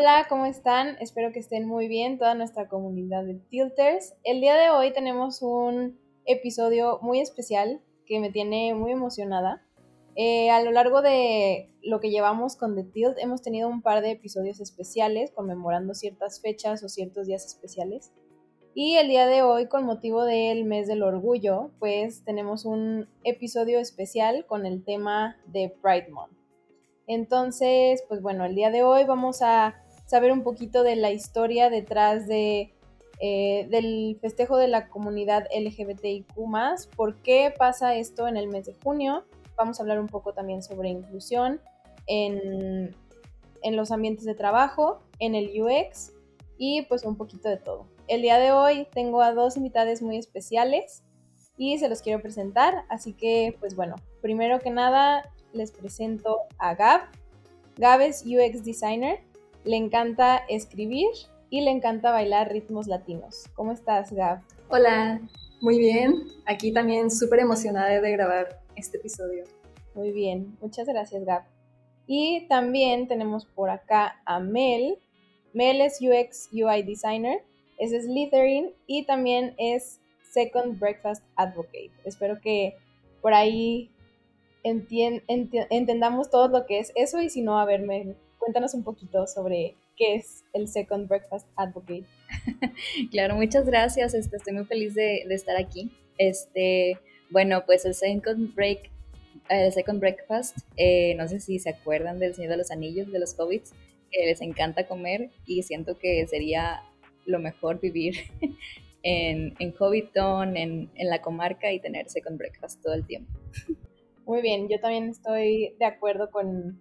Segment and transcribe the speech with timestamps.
[0.00, 0.96] Hola, ¿cómo están?
[0.98, 4.14] Espero que estén muy bien, toda nuestra comunidad de Tilters.
[4.24, 9.62] El día de hoy tenemos un episodio muy especial que me tiene muy emocionada.
[10.16, 14.00] Eh, a lo largo de lo que llevamos con The Tilt, hemos tenido un par
[14.00, 18.10] de episodios especiales conmemorando ciertas fechas o ciertos días especiales.
[18.72, 23.78] Y el día de hoy, con motivo del mes del orgullo, pues tenemos un episodio
[23.78, 26.40] especial con el tema de Pride Month.
[27.06, 29.74] Entonces, pues bueno, el día de hoy vamos a
[30.10, 32.74] saber un poquito de la historia detrás de,
[33.20, 36.34] eh, del festejo de la comunidad LGBTIQ,
[36.96, 39.24] por qué pasa esto en el mes de junio.
[39.56, 41.60] Vamos a hablar un poco también sobre inclusión
[42.08, 42.92] en,
[43.62, 46.12] en los ambientes de trabajo, en el UX
[46.58, 47.86] y pues un poquito de todo.
[48.08, 51.04] El día de hoy tengo a dos invitadas muy especiales
[51.56, 56.74] y se los quiero presentar, así que pues bueno, primero que nada les presento a
[56.74, 57.02] Gab.
[57.76, 59.20] Gab es UX Designer,
[59.64, 61.08] le encanta escribir
[61.50, 63.44] y le encanta bailar ritmos latinos.
[63.54, 64.40] ¿Cómo estás, Gab?
[64.68, 65.20] Hola,
[65.60, 66.14] muy bien.
[66.46, 69.44] Aquí también súper emocionada de grabar este episodio.
[69.94, 71.42] Muy bien, muchas gracias, Gab.
[72.06, 74.98] Y también tenemos por acá a Mel.
[75.52, 77.42] Mel es UX UI Designer,
[77.78, 81.90] es Slytherin y también es Second Breakfast Advocate.
[82.04, 82.76] Espero que
[83.20, 83.90] por ahí
[84.62, 87.82] entendamos todo lo que es eso y si no, a ver,
[88.40, 92.06] cuéntanos un poquito sobre qué es el Second Breakfast Advocate.
[93.12, 95.92] claro, muchas gracias, este, estoy muy feliz de, estar aquí.
[96.18, 96.98] Este,
[97.30, 98.90] bueno, pues el Second Break,
[99.48, 103.20] el Second Breakfast, eh, no sé si se acuerdan del Señor de los Anillos, de
[103.20, 103.72] los Hobbits,
[104.10, 106.82] que les encanta comer y siento que sería
[107.26, 108.16] lo mejor vivir
[109.02, 113.30] en, en Hobbiton, en, en la comarca y tener Second Breakfast todo el tiempo.
[114.24, 116.80] Muy bien, yo también estoy de acuerdo con,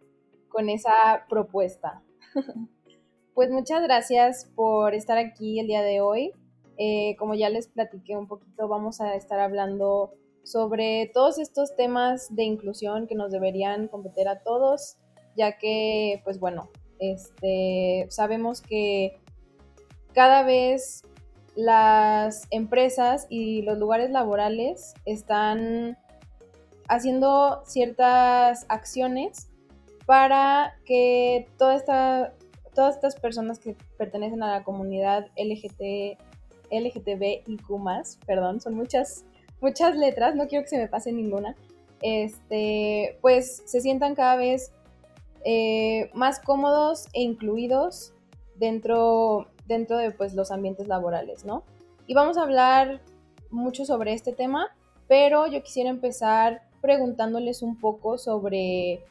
[0.69, 2.01] esa propuesta.
[3.33, 6.33] pues muchas gracias por estar aquí el día de hoy.
[6.77, 12.33] Eh, como ya les platiqué un poquito, vamos a estar hablando sobre todos estos temas
[12.35, 14.97] de inclusión que nos deberían competir a todos,
[15.35, 19.19] ya que, pues bueno, este, sabemos que
[20.13, 21.03] cada vez
[21.55, 25.97] las empresas y los lugares laborales están
[26.87, 29.48] haciendo ciertas acciones
[30.09, 31.83] para que todas
[32.95, 36.17] estas personas que pertenecen a la comunidad LGT,
[36.71, 37.61] LGTBIQ+,
[38.25, 39.23] perdón, son muchas,
[39.61, 41.55] muchas letras, no quiero que se me pase ninguna,
[42.01, 44.71] este, pues se sientan cada vez
[45.45, 48.15] eh, más cómodos e incluidos
[48.55, 51.61] dentro, dentro de pues, los ambientes laborales, ¿no?
[52.07, 52.99] Y vamos a hablar
[53.51, 54.75] mucho sobre este tema,
[55.07, 59.03] pero yo quisiera empezar preguntándoles un poco sobre,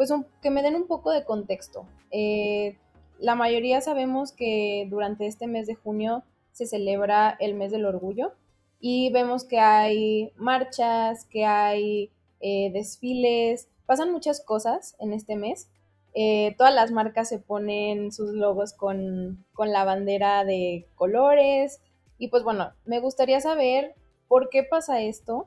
[0.00, 1.84] pues que me den un poco de contexto.
[2.10, 2.78] Eh,
[3.18, 6.22] la mayoría sabemos que durante este mes de junio
[6.52, 8.32] se celebra el mes del orgullo
[8.80, 12.10] y vemos que hay marchas, que hay
[12.40, 15.68] eh, desfiles, pasan muchas cosas en este mes.
[16.14, 21.82] Eh, todas las marcas se ponen sus logos con, con la bandera de colores
[22.16, 23.94] y pues bueno, me gustaría saber
[24.28, 25.46] por qué pasa esto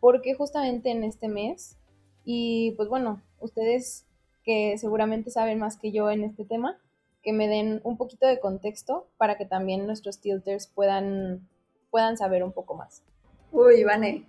[0.00, 1.78] porque justamente en este mes,
[2.26, 4.04] y pues bueno, ustedes
[4.44, 6.78] que seguramente saben más que yo en este tema,
[7.22, 11.48] que me den un poquito de contexto para que también nuestros tilters puedan,
[11.90, 13.02] puedan saber un poco más.
[13.50, 14.24] Uy, Vane,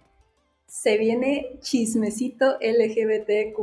[0.65, 3.59] se viene chismecito LGBTQ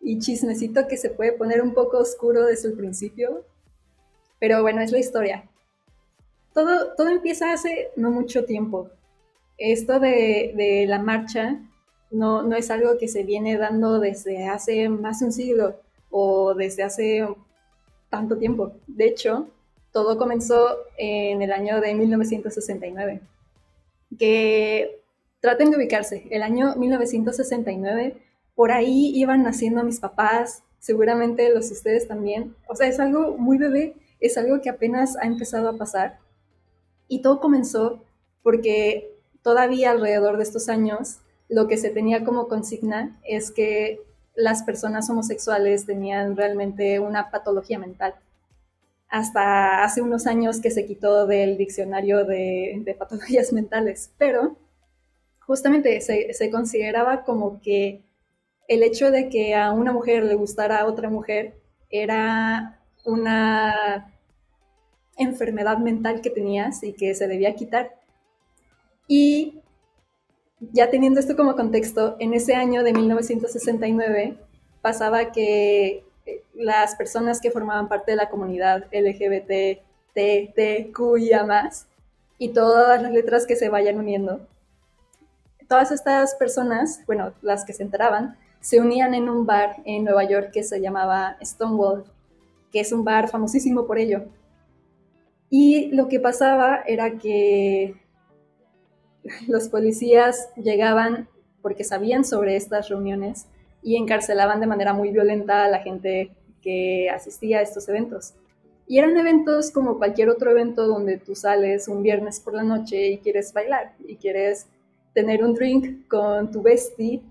[0.00, 3.44] y chismecito que se puede poner un poco oscuro desde el principio,
[4.38, 5.48] pero bueno, es la historia.
[6.52, 8.90] Todo, todo empieza hace no mucho tiempo,
[9.58, 11.60] esto de, la marcha
[12.14, 15.80] no, no, es algo que se viene dando desde hace más de un siglo
[16.10, 17.26] o desde hace
[18.08, 18.72] tanto tiempo.
[18.86, 19.48] De hecho,
[19.92, 23.20] todo comenzó en el año de 1969.
[24.18, 25.00] Que
[25.40, 28.16] traten de ubicarse, el año 1969,
[28.54, 32.54] por ahí iban naciendo mis papás, seguramente los de ustedes también.
[32.68, 36.18] O sea, es algo muy bebé, es algo que apenas ha empezado a pasar.
[37.08, 38.02] Y todo comenzó
[38.42, 41.18] porque todavía alrededor de estos años,
[41.48, 44.00] lo que se tenía como consigna es que
[44.34, 48.14] las personas homosexuales tenían realmente una patología mental.
[49.08, 54.56] Hasta hace unos años que se quitó del diccionario de, patologías mentales, pero
[55.40, 58.02] justamente se, se, consideraba como que
[58.66, 61.60] el hecho de que a una mujer le gustara a otra mujer
[61.90, 64.10] era una
[65.16, 67.94] enfermedad mental que tenías y que se debía quitar.
[69.06, 69.60] Y
[70.72, 74.38] ya teniendo esto como contexto, en ese año de 1969
[74.82, 79.82] pasaba que eh, las personas que formaban parte de la comunidad LGBT,
[81.46, 81.86] más
[82.38, 84.46] y todas las letras que se vayan uniendo.
[85.68, 90.24] Todas estas personas, bueno, las que se enteraban, se unían en un bar en Nueva
[90.24, 92.04] York que se llamaba Stonewall,
[92.72, 94.24] que es un bar famosísimo por ello.
[95.50, 97.94] Y lo que pasaba era que
[99.48, 101.28] los policías llegaban
[101.62, 103.46] porque sabían sobre estas reuniones
[103.82, 106.30] y encarcelaban de manera muy violenta a la gente
[106.62, 108.34] que asistía a estos eventos.
[108.86, 113.08] Y eran eventos como cualquier otro evento donde tú sales un viernes por la noche
[113.08, 114.66] y quieres bailar y quieres
[115.14, 117.22] tener un drink con tu bestie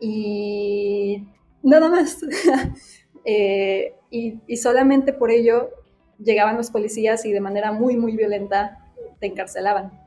[0.00, 1.24] y
[1.62, 2.18] nada más.
[3.26, 5.68] Eh, y, y, solamente por ello
[6.18, 8.90] llegaban los policías y de manera muy, muy violenta
[9.20, 9.99] te encarcelaban.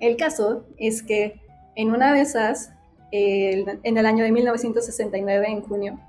[0.00, 1.40] El caso es que
[1.74, 2.72] en una de esas,
[3.10, 6.00] en el año de 1969, en junio,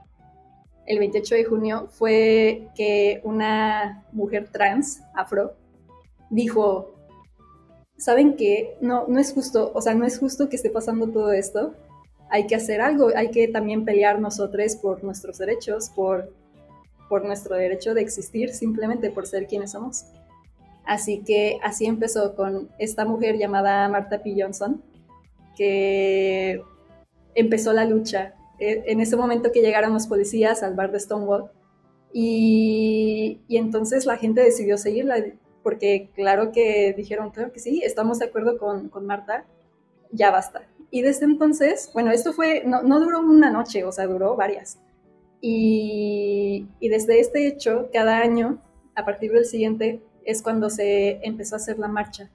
[0.86, 5.54] el 28 de junio, fue que una mujer trans, afro,
[6.30, 6.96] dijo,
[7.98, 8.78] ¿saben qué?
[8.82, 11.76] No, no es justo, o sea, no es justo que esté pasando todo esto.
[12.32, 16.34] Hay que hacer algo, hay que también pelear nosotros por nuestros derechos, por,
[17.08, 20.06] por nuestro derecho de existir, simplemente por ser quienes somos.
[20.90, 24.34] Así que así empezó con esta mujer llamada Martha P.
[24.36, 24.82] Johnson,
[25.56, 26.64] que
[27.36, 28.34] empezó la lucha.
[28.58, 31.52] E, en ese momento que llegaron los policías al bar de Stonewall,
[32.12, 35.24] y, entonces la gente decidió seguirla,
[35.62, 39.46] porque claro que dijeron, claro que sí, estamos de acuerdo con, con Marta,
[40.12, 40.64] ya basta.
[40.90, 44.80] Y desde entonces, bueno, esto fue, no, no duró una noche, o sea, duró varias.
[45.40, 48.60] Y, y, desde este hecho, cada año,
[48.96, 52.30] a partir del siguiente, es cuando se empezó a hacer la marcha,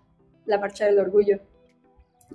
[0.47, 1.39] la marcha del orgullo.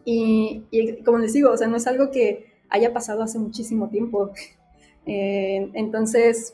[0.06, 0.64] Y,
[1.04, 4.32] como les digo, o sea, no es algo que haya pasado hace muchísimo tiempo.
[5.06, 6.54] Eh, entonces,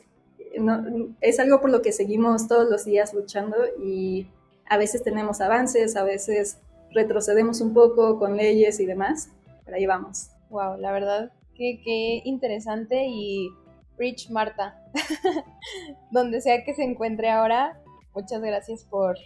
[1.20, 4.28] es algo por lo que seguimos todos los días luchando y
[4.66, 6.58] a veces tenemos avances, a veces
[6.90, 9.28] retrocedemos un poco con leyes y demás,
[9.66, 10.30] pero ahí vamos.
[10.48, 13.50] Wow, la verdad que qué interesante y
[13.98, 14.82] Rich Marta,
[16.10, 17.78] donde sea que se encuentre ahora,
[18.16, 19.16] muchas gracias por,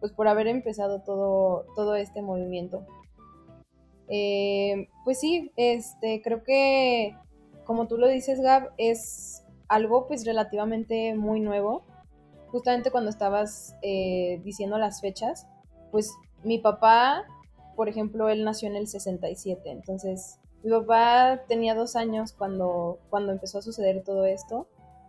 [0.00, 2.86] pues, por haber empezado todo, todo este movimiento.
[4.08, 7.14] Eh, pues sí, este, creo que
[7.68, 11.82] como tú lo dices, Gab, es algo pues relativamente muy nuevo.
[12.50, 15.46] Justamente cuando estabas eh, diciendo las fechas,
[15.90, 16.14] pues
[16.44, 17.26] mi papá,
[17.76, 23.32] por ejemplo, él nació en el 67, entonces mi papá tenía dos años cuando, cuando
[23.32, 24.66] empezó a suceder todo esto.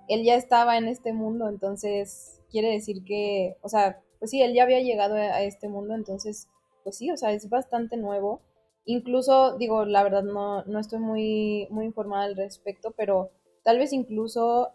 [0.09, 4.53] Él ya estaba en este mundo, entonces quiere decir que, o sea, pues sí, él
[4.53, 6.49] ya había llegado a este mundo, entonces,
[6.83, 8.41] pues sí, o sea, es bastante nuevo.
[8.85, 13.31] Incluso, digo, la verdad no, no estoy muy, muy informada al respecto, pero
[13.63, 14.69] tal vez incluso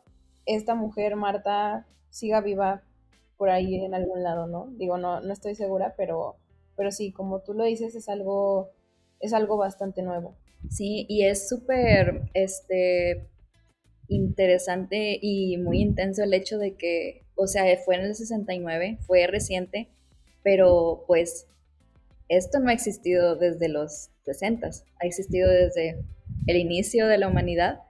[0.46, 2.82] esta mujer, Marta, siga viva
[3.36, 4.68] por ahí en algún lado, ¿no?
[4.78, 6.36] Digo, no, no estoy segura, pero,
[6.76, 8.70] pero sí, como tú lo dices, es algo,
[9.20, 10.36] es algo bastante nuevo.
[10.70, 13.28] Sí, y es súper, este,
[14.08, 19.26] interesante y muy intenso el hecho de que, o sea, fue en el 69, fue
[19.26, 19.88] reciente,
[20.42, 21.46] pero pues
[22.28, 26.04] esto no ha existido desde los 60, ha existido desde
[26.46, 27.80] el inicio de la humanidad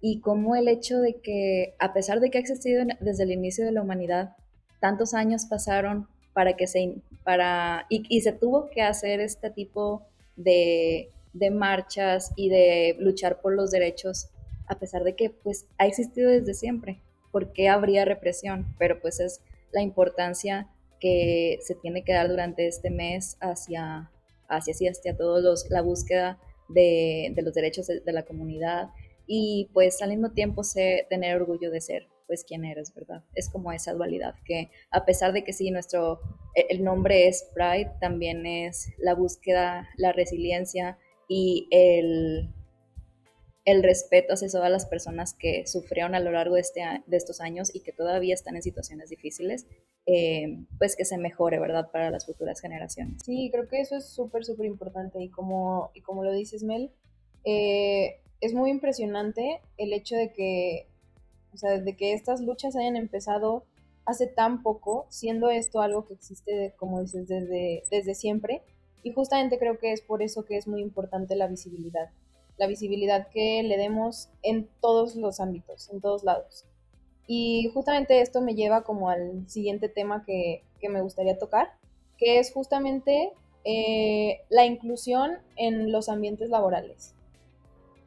[0.00, 3.64] y como el hecho de que, a pesar de que ha existido desde el inicio
[3.64, 4.36] de la humanidad,
[4.80, 11.10] tantos años pasaron para que se, para, y, se tuvo que hacer este tipo de,
[11.34, 14.30] de marchas y de luchar por los derechos
[14.70, 17.02] a pesar de que pues ha existido desde siempre.
[17.32, 18.74] ¿Por qué habría represión?
[18.78, 19.40] Pero pues es
[19.72, 20.68] la importancia
[21.00, 24.10] que se tiene que dar durante este mes hacia,
[24.48, 28.90] hacia, hacia todos los, la búsqueda de, los derechos de, la comunidad
[29.26, 33.24] y pues al mismo tiempo sé, tener orgullo de ser pues quién eres, ¿verdad?
[33.34, 36.20] Es como esa dualidad que a pesar de que sí, nuestro,
[36.54, 40.96] e, el nombre es Pride, también es la búsqueda, la resiliencia
[41.28, 42.54] y el,
[43.70, 47.40] el respeto hacia todas las personas que sufrieron a lo largo de, este, de estos
[47.40, 49.66] años y que todavía están en situaciones difíciles,
[50.06, 53.22] eh, pues que se mejore, ¿verdad?, para las futuras generaciones.
[53.24, 56.90] Sí, creo que eso es súper, súper importante y como, y como lo dices, Mel,
[57.44, 60.86] eh, es muy impresionante el hecho de que,
[61.52, 63.64] o sea, de que estas luchas hayan empezado
[64.06, 68.62] hace tan poco, siendo esto algo que existe, como dices, desde, desde siempre.
[69.02, 72.10] Y justamente creo que es por eso que es muy importante la visibilidad
[72.60, 76.66] la visibilidad que le demos en todos los ámbitos, en todos lados.
[77.26, 81.72] Y justamente esto me lleva como al siguiente tema que, me gustaría tocar,
[82.18, 83.32] que es justamente
[83.64, 87.14] eh, la inclusión en los ambientes laborales.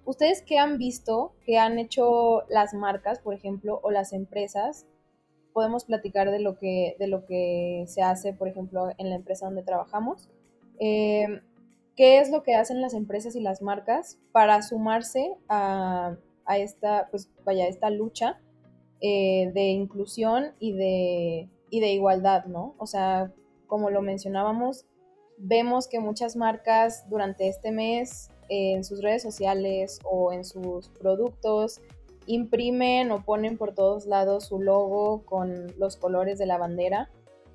[0.05, 4.85] ¿Ustedes qué han visto que han hecho las marcas, por ejemplo, o las empresas?
[5.51, 9.47] Podemos platicar de lo que, de lo que se hace, por ejemplo, en la empresa
[9.47, 10.29] donde trabajamos.
[10.79, 11.41] Eh,
[11.95, 16.17] ¿Qué es lo que hacen las empresas y las marcas para sumarse a,
[16.57, 18.41] esta, pues vaya, esta lucha
[19.01, 22.75] eh, de inclusión y de, y de igualdad, ¿no?
[22.77, 23.31] O sea,
[23.67, 24.85] como lo mencionábamos,
[25.37, 31.81] vemos que muchas marcas durante este mes en sus redes sociales o en sus productos
[32.25, 37.09] imprimen o ponen por todos lados su logo con los colores de la bandera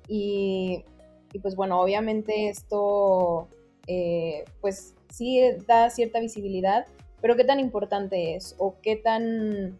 [0.07, 0.83] y,
[1.41, 3.47] pues bueno, obviamente esto
[3.91, 6.85] eh, pues sí da cierta visibilidad,
[7.21, 9.79] pero ¿qué tan importante es o qué tan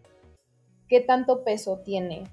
[0.88, 2.24] qué tanto peso tiene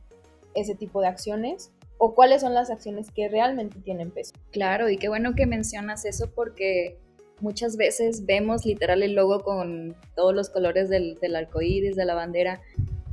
[0.55, 4.33] ese tipo de acciones o cuáles son las acciones que realmente tienen peso?
[4.51, 6.97] Claro, y qué bueno que mencionas eso porque
[7.41, 12.05] muchas veces vemos literal el logo con todos los colores del, del arco iris, de
[12.05, 12.59] la bandera,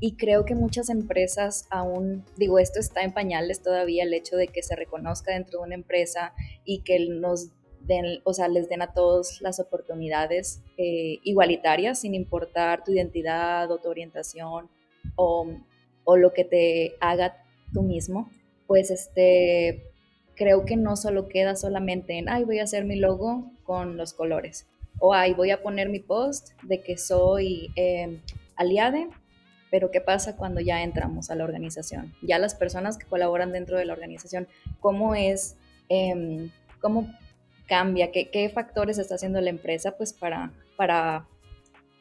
[0.00, 4.48] y creo que muchas empresas aún, digo, esto está en pañales todavía, el hecho de
[4.48, 6.32] que se reconozca dentro de una empresa
[6.64, 7.50] y que nos
[7.86, 13.70] den, o sea, les den a todos las oportunidades eh, igualitarias, sin importar tu identidad
[13.70, 14.68] o tu orientación
[15.16, 15.46] o,
[16.04, 17.36] o lo que te haga
[17.72, 18.30] tú mismo,
[18.66, 19.82] pues este,
[20.34, 24.12] creo que no solo queda solamente en, ay, voy a hacer mi logo con los
[24.12, 24.66] colores,
[24.98, 28.20] o ay, voy a poner mi post de que soy eh,
[28.56, 29.08] aliade,
[29.70, 32.14] pero ¿qué pasa cuando ya entramos a la organización?
[32.22, 34.46] Ya las personas que colaboran dentro de la organización,
[34.78, 35.56] ¿cómo es,
[35.88, 36.50] em,
[36.80, 37.12] cómo
[37.74, 41.26] cambia, qué, factores está haciendo la empresa pues para, para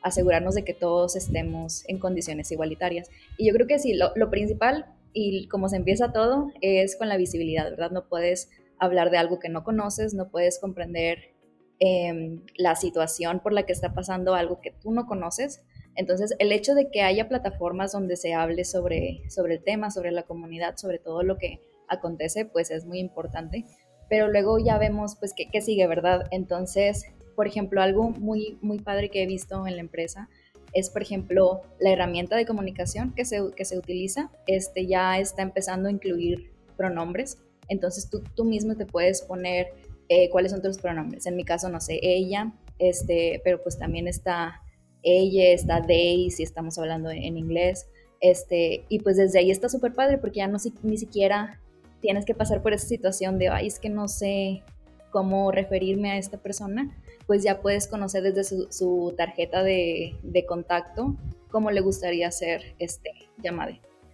[0.03, 3.09] asegurarnos de que todos estemos en condiciones igualitarias?
[3.39, 7.09] Y yo creo que sí, lo, lo principal y como se empieza todo es con
[7.09, 7.89] la visibilidad, ¿verdad?
[7.89, 11.33] No puedes hablar de algo que no conoces, no puedes comprender
[11.79, 15.63] em, la situación por la que está pasando algo que tú no conoces.
[15.95, 20.11] Entonces, el hecho de que haya plataformas donde se hable sobre, sobre el tema, sobre
[20.11, 23.65] la comunidad, sobre todo lo que acontece, pues es muy importante.
[24.13, 26.27] Pero luego ya vemos, pues, qué, qué sigue, ¿verdad?
[26.29, 30.29] Entonces, por ejemplo, algo muy, muy padre que he visto en la empresa
[30.71, 35.41] es, por ejemplo, la herramienta de comunicación que se, que se utiliza, este, ya está
[35.41, 37.39] empezando a incluir pronombres.
[37.69, 39.73] Entonces tú, tú mismo te puedes poner
[40.09, 41.25] eh, cuáles son tus pronombres.
[41.25, 44.61] En mi caso, no sé, ella, este, pero pues también está
[45.01, 47.87] ella, está they, si estamos hablando en inglés.
[48.21, 51.62] Este, y pues desde ahí está súper padre porque ya no ni siquiera
[52.03, 54.61] tienes que pasar por esa situación de, ay, es que no sé
[55.09, 56.93] cómo referirme a esta persona,
[57.27, 60.13] pues ya puedes conocer desde su, tarjeta de,
[60.45, 61.15] contacto
[61.49, 63.71] cómo le gustaría ser este llamado.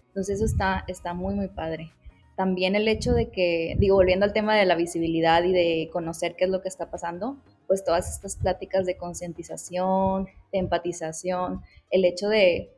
[0.10, 1.92] Entonces eso está, está muy, muy padre.
[2.38, 6.36] También el hecho de que, digo, volviendo al tema de la visibilidad y de conocer
[6.36, 12.06] qué es lo que está pasando, pues todas estas pláticas de concientización, de empatización, el
[12.06, 12.72] hecho de,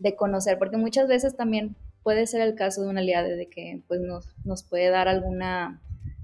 [0.00, 3.82] de, conocer, porque muchas veces también puede ser el caso de una aliada de que
[3.88, 5.42] pues nos, nos puede dar algún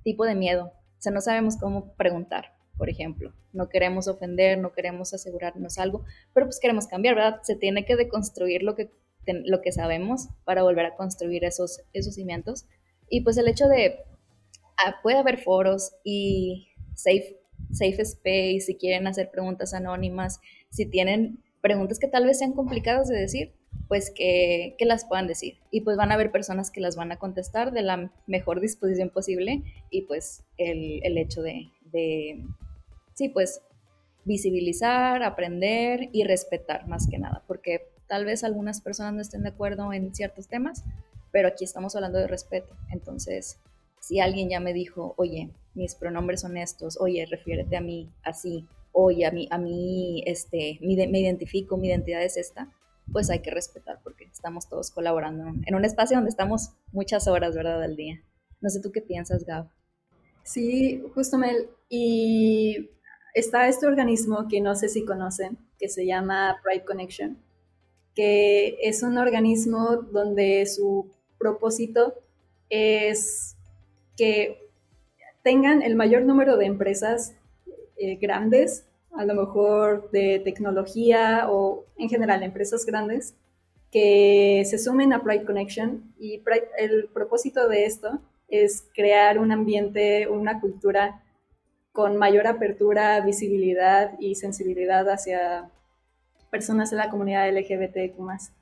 [0.04, 3.34] tipo de miedo, o sea, no sabemos cómo preguntar por ejemplo.
[3.52, 7.40] No queremos ofender, no queremos asegurarnos algo, pero pues queremos cambiar, ¿verdad?
[7.42, 8.90] Se tiene que deconstruir lo que,
[9.26, 12.64] lo que sabemos para volver a construir esos, esos cimientos.
[13.10, 13.98] Y pues el hecho de,
[14.78, 17.38] ah, puede haber foros y safe,
[17.70, 23.08] safe space, si quieren hacer preguntas anónimas, si tienen preguntas que tal vez sean complicadas
[23.08, 23.52] de decir,
[23.88, 25.58] pues que, que, las puedan decir.
[25.70, 29.10] Y pues van a haber personas que las van a contestar de la mejor disposición
[29.10, 32.44] posible y pues el, el hecho de, de
[33.14, 33.62] sí, pues
[34.24, 39.50] visibilizar, aprender y respetar más que nada, porque tal vez algunas personas no estén de
[39.50, 40.84] acuerdo en ciertos temas,
[41.32, 42.76] pero aquí estamos hablando de respeto.
[42.90, 43.58] Entonces,
[44.00, 48.66] si alguien ya me dijo, oye, mis pronombres son estos, oye, refiérete a mí así,
[48.92, 52.68] oye, a mí, a mí este, me identifico, mi identidad es esta,
[53.12, 57.54] pues hay que respetar porque estamos todos colaborando en un espacio donde estamos muchas horas,
[57.54, 58.22] ¿verdad?, al día.
[58.60, 59.68] No sé tú qué piensas, Gab.
[60.42, 61.68] Sí, justo Mel.
[61.88, 62.90] Y
[63.34, 67.38] está este organismo que no sé si conocen, que se llama Pride Connection,
[68.14, 72.14] que es un organismo donde su propósito
[72.68, 73.56] es
[74.16, 74.70] que
[75.42, 77.34] tengan el mayor número de empresas
[77.96, 83.34] eh, grandes, a lo mejor de tecnología o en general empresas grandes,
[83.90, 86.42] que se sumen a Pride Connection y
[86.78, 91.22] el propósito de esto es crear un ambiente, una cultura
[91.92, 95.70] con mayor apertura, visibilidad y sensibilidad hacia
[96.50, 98.59] personas de la comunidad LGBTQ+.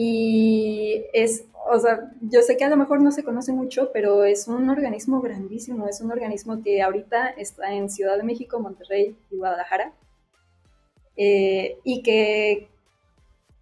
[0.00, 4.22] Y es, o sea, yo sé que a lo mejor no se conoce mucho, pero
[4.22, 9.16] es un organismo grandísimo, es un organismo que ahorita está en Ciudad de México, Monterrey
[9.28, 9.92] y Guadalajara.
[11.16, 12.68] eh, y que,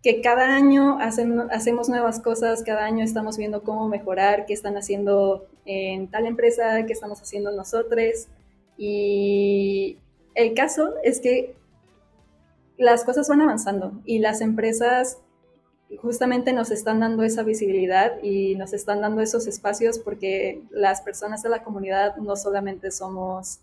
[0.03, 5.47] que cada año hacemos nuevas cosas, cada año estamos viendo cómo mejorar, qué están haciendo
[5.65, 8.29] en tal empresa, qué estamos haciendo nosotros.
[8.77, 9.97] Y
[10.35, 11.57] el caso es que
[12.77, 15.23] las cosas van avanzando y las empresas
[15.99, 21.43] justamente nos están dando esa visibilidad y nos están dando esos espacios porque las personas
[21.43, 23.61] de la comunidad no solamente somos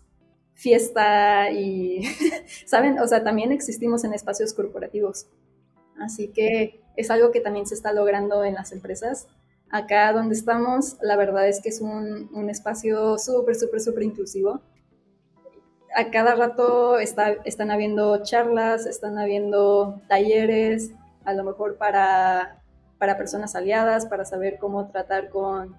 [0.54, 2.02] fiesta y,
[2.66, 2.98] ¿saben?
[2.98, 5.26] O sea, también existimos en espacios corporativos.
[6.00, 9.26] Así que es algo que también se está logrando en las empresas.
[9.70, 14.60] Acá donde estamos, la verdad es que es un, un espacio súper, súper, súper inclusivo.
[15.96, 20.92] A cada rato está, están habiendo charlas, están habiendo talleres,
[21.24, 22.62] a lo mejor para,
[22.98, 25.76] para personas aliadas, para saber cómo tratar con,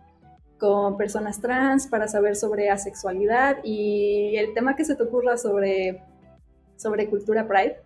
[0.57, 6.03] con personas trans, para saber sobre asexualidad y el tema que se te ocurra sobre,
[6.77, 7.77] sobre cultura Pride.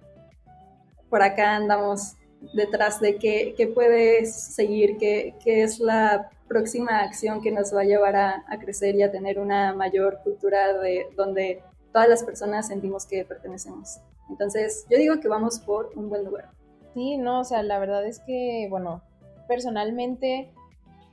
[1.09, 2.15] Por acá andamos
[2.53, 7.81] detrás de qué, qué puedes seguir, qué, qué, es la próxima acción que nos va
[7.81, 11.61] a llevar a, a, crecer y a tener una mayor cultura de donde
[11.91, 13.99] todas las personas sentimos que pertenecemos.
[14.29, 16.49] Entonces, yo digo que vamos por un buen lugar.
[16.93, 19.01] Sí, no, o sea, la verdad es que, bueno,
[19.48, 20.51] personalmente,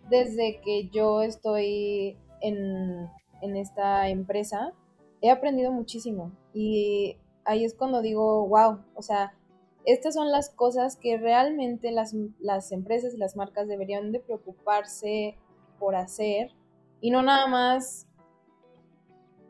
[0.08, 3.08] desde que yo estoy en,
[3.40, 4.72] esta empresa,
[5.20, 6.32] he aprendido muchísimo.
[6.52, 9.34] Y ahí es cuando digo, wow, o sea,
[9.84, 15.36] estas son las cosas que realmente las, las empresas y las marcas deberían de preocuparse
[15.78, 16.50] por hacer
[17.00, 18.06] y no nada más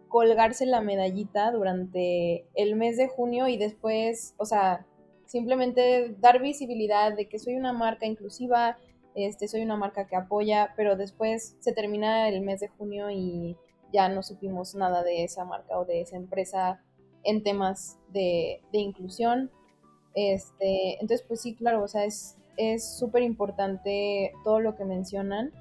[0.09, 4.87] colgarse la medallita durante el mes de junio y después, o sea,
[5.27, 8.79] simplemente dar visibilidad de que soy una marca inclusiva,
[9.15, 13.57] este, soy una marca que apoya, pero después se termina el mes de junio y
[13.93, 16.83] ya no supimos nada de esa marca o de esa empresa
[17.25, 19.51] en temas de, inclusión.
[20.15, 22.37] Este, entonces, pues sí, claro, o sea, es
[22.99, 25.53] súper importante todo lo que mencionan,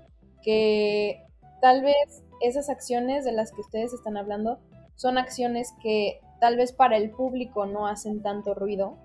[0.42, 1.24] que
[1.62, 4.60] tal vez esas acciones de las que ustedes están hablando
[4.96, 8.98] son acciones que tal vez para el público no hacen tanto ruido,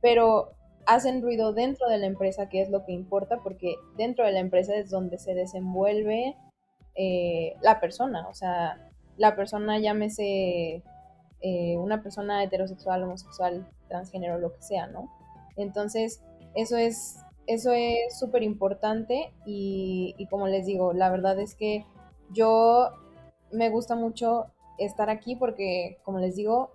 [0.00, 0.52] pero
[0.86, 4.40] hacen ruido dentro de la empresa, que es lo que importa, porque dentro de la
[4.40, 6.36] empresa es donde se desenvuelve
[6.94, 10.82] eh, la persona, o sea, la persona llámese
[11.40, 15.10] eh, una persona heterosexual, homosexual, transgénero, lo que sea, ¿no?
[15.56, 16.22] Entonces,
[16.54, 21.86] eso es eso es súper importante y, y como les digo, la verdad es que
[22.30, 22.90] yo
[23.50, 26.70] me gusta mucho estar aquí porque, como les digo,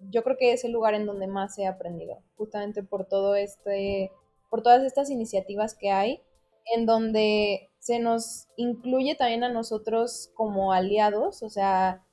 [0.00, 4.12] yo creo que es el lugar en donde más he aprendido, justamente por todo este,
[4.50, 6.22] por todas estas iniciativas que hay,
[6.74, 12.04] en donde se nos incluye también a nosotros como aliados, o sea,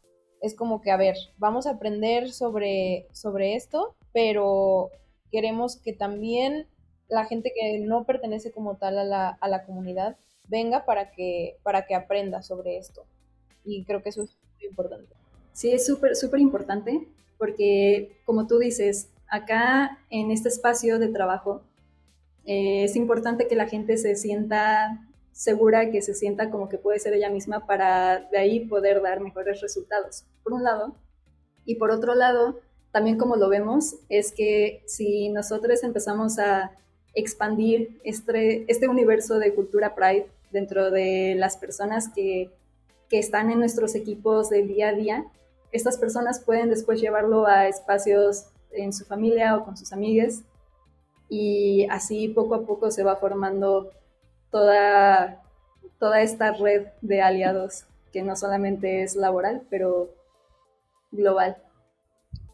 [0.42, 4.90] es como que, a ver, vamos a aprender sobre, sobre esto, pero
[5.32, 6.68] queremos que también
[7.08, 10.18] la gente que no pertenece como tal a la, a la comunidad
[10.48, 13.06] venga para que, para que aprenda sobre esto.
[13.64, 15.14] Y creo que eso es muy importante.
[15.54, 21.62] Sí, es súper, súper importante porque como tú dices, acá en este espacio de trabajo
[22.46, 27.00] eh, es importante que la gente se sienta segura, que se sienta como que puede
[27.00, 30.96] ser ella misma para de ahí poder dar mejores resultados, por un lado.
[31.66, 36.72] Y por otro lado, también como lo vemos, es que si nosotros empezamos a
[37.14, 42.50] expandir este, este universo de cultura Pride dentro de las personas que,
[43.10, 45.26] que están en nuestros equipos del día a día,
[45.76, 50.44] estas personas pueden después llevarlo a espacios en su familia o con sus amigas
[51.30, 53.92] y así poco a poco se va formando
[54.52, 55.44] toda,
[56.00, 60.14] toda esta red de aliados que no solamente es laboral, pero
[61.12, 61.58] global.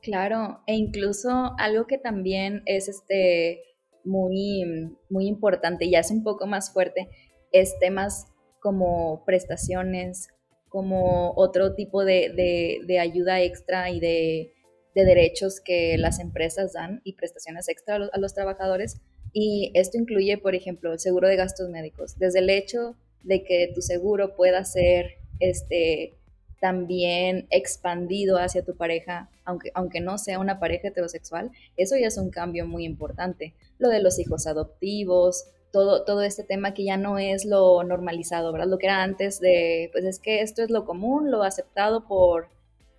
[0.02, 3.62] Claro, e incluso algo que también es este
[4.04, 7.10] muy, muy importante y hace un poco más fuerte
[7.52, 8.28] es temas
[8.60, 10.30] como prestaciones,
[10.72, 14.54] como otro tipo de, ayuda extra y de,
[14.96, 19.02] derechos que las empresas dan y prestaciones extra a los, trabajadores.
[19.34, 22.18] Y esto incluye, por ejemplo, el seguro de gastos médicos.
[22.18, 26.14] Desde el hecho de que tu seguro pueda ser este,
[26.62, 32.18] también expandido hacia tu pareja, aunque, aunque no sea una pareja heterosexual, eso ya es
[32.18, 33.56] un cambio muy importante.
[33.78, 38.52] Lo de los hijos adoptivos, todo, todo este tema que ya no es lo normalizado,
[38.52, 38.68] ¿verdad?
[38.68, 42.50] Lo que era antes de, pues es que esto es lo común, lo aceptado por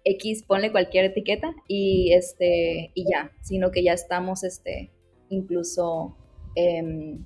[0.04, 4.90] X, ponle cualquier etiqueta y, este, y ya, sino que ya estamos este,
[5.28, 6.16] incluso
[6.54, 7.24] em,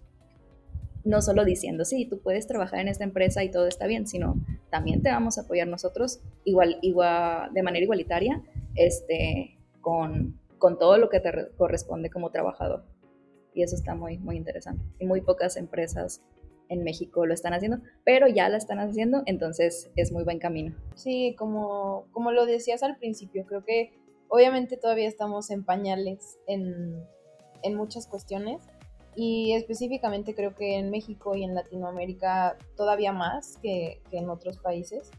[1.05, 4.35] no solo diciendo, sí, tú puedes trabajar en esta empresa y todo está bien, sino
[4.71, 8.43] también te vamos a apoyar nosotros igual, igual, de manera igualitaria
[8.75, 12.85] este, con, con todo lo que te corresponde como trabajador.
[13.57, 14.85] Y eso está muy, muy interesante.
[15.01, 16.21] Y muy pocas empresas
[16.69, 20.77] en México lo están haciendo, pero ya la están haciendo, entonces es muy buen camino.
[20.95, 23.93] Sí, como, como lo decías al principio, creo que
[24.29, 27.03] obviamente todavía estamos en pañales en,
[27.63, 28.61] en muchas cuestiones
[29.15, 34.59] y específicamente creo que en México y en Latinoamérica todavía más que, que en otros
[34.59, 35.11] países,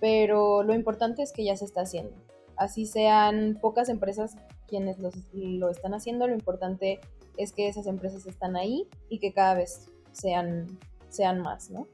[0.00, 2.12] pero lo importante es que ya se está haciendo.
[2.56, 4.98] Así sean pocas empresas quienes
[5.32, 7.00] lo están haciendo, lo importante
[7.38, 11.86] es que esas empresas están ahí y que cada vez sean, sean más, ¿no?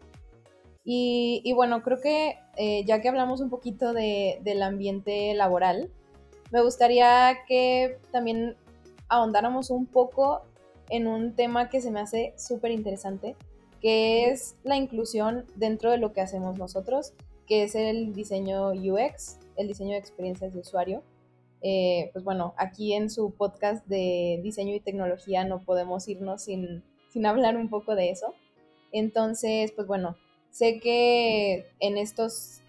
[0.87, 5.91] Y, bueno, creo que eh, ya que hablamos un poquito de, del ambiente laboral,
[6.53, 8.57] me gustaría que también
[9.09, 10.43] ahondáramos un poco
[10.91, 13.35] en un tema que se me hace súper interesante,
[13.81, 17.15] que es la inclusión dentro de lo que hacemos nosotros,
[17.47, 21.03] que es el diseño UX, el diseño de experiencias de usuario.
[21.65, 26.85] Eh, pues bueno, aquí en su podcast de diseño y tecnología no podemos irnos sin
[27.15, 28.35] sin hablar un poco de eso.
[28.91, 30.17] Entonces, pues bueno,
[30.51, 32.61] sé que en estos,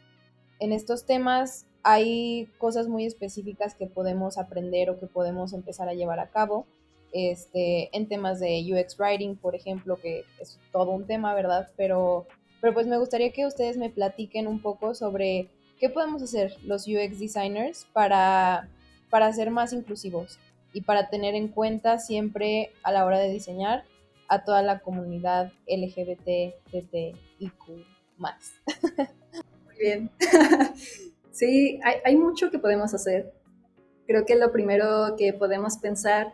[0.60, 5.96] en estos temas hay cosas muy específicas que podemos aprender o que podemos empezar a
[5.96, 6.68] llevar a cabo.
[7.12, 11.72] Este, en temas de UX Writing, por ejemplo, que es todo un tema, ¿verdad?
[11.76, 12.28] Pero,
[12.62, 16.88] pero pues me gustaría que ustedes me platiquen un poco sobre qué podemos hacer los
[16.88, 18.70] UX designers para,
[19.16, 20.38] para ser más inclusivos
[20.74, 23.86] y para tener en cuenta siempre a la hora de diseñar
[24.28, 27.54] a toda la comunidad LGBTTIQ
[28.18, 28.56] más.
[29.64, 30.12] Muy bien.
[31.32, 33.32] sí, hay, mucho que podemos hacer.
[34.06, 36.34] Creo que lo primero que podemos pensar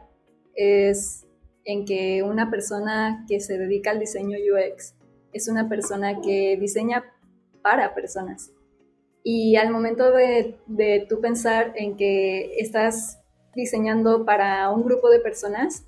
[0.55, 1.27] es
[1.65, 4.95] en que una persona que se dedica al diseño UX
[5.33, 7.03] es una persona que diseña
[7.61, 8.51] para personas.
[9.23, 13.19] Y al momento de, de tú pensar en que estás
[13.55, 15.83] diseñando para un grupo de personas,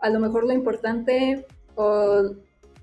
[0.00, 2.34] a lo mejor lo importante o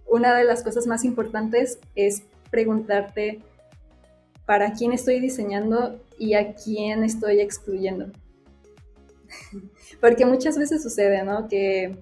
[0.07, 3.41] una de las cosas más importantes es preguntarte
[4.45, 8.07] para quién estoy diseñando y a quién estoy excluyendo.
[10.01, 11.47] Porque muchas veces sucede, ¿no?
[11.47, 11.97] Que,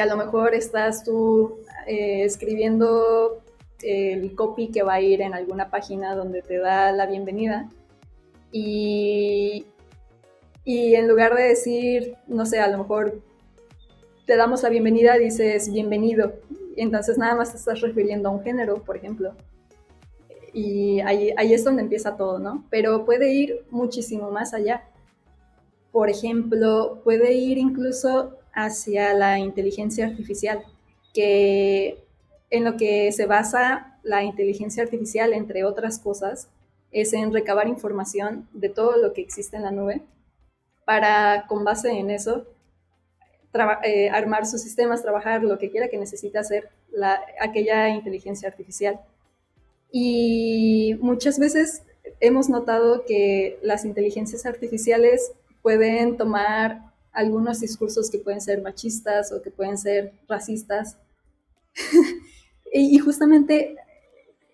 [0.00, 3.42] a lo mejor estás tú eh, escribiendo
[3.82, 7.68] el copy que va a ir en alguna página donde te da la bienvenida
[8.52, 9.66] y,
[10.64, 13.20] y en lugar de decir, no sé, a lo mejor
[14.26, 16.32] te damos la bienvenida, dices bienvenido.
[16.76, 19.34] entonces nada más estás refiriendo a un género, por ejemplo.
[20.52, 22.64] Y ahí, ahí es donde empieza todo, ¿no?
[22.70, 24.84] Pero puede ir muchísimo más allá.
[25.92, 30.64] Por ejemplo, puede ir incluso hacia la inteligencia artificial,
[31.12, 32.05] que
[32.50, 36.48] en lo que se basa la inteligencia artificial, entre otras cosas,
[36.92, 40.02] es en recabar información de todo lo que existe en la nube
[40.84, 42.46] para, con base en eso,
[43.84, 49.00] eh, armar sus sistemas, trabajar lo que quiera que necesite hacer la, aquella inteligencia artificial.
[49.90, 51.82] Y muchas veces
[52.20, 55.32] hemos notado que las inteligencias artificiales
[55.62, 60.98] pueden tomar algunos discursos que pueden ser machistas o que pueden ser racistas.
[62.72, 63.76] y, justamente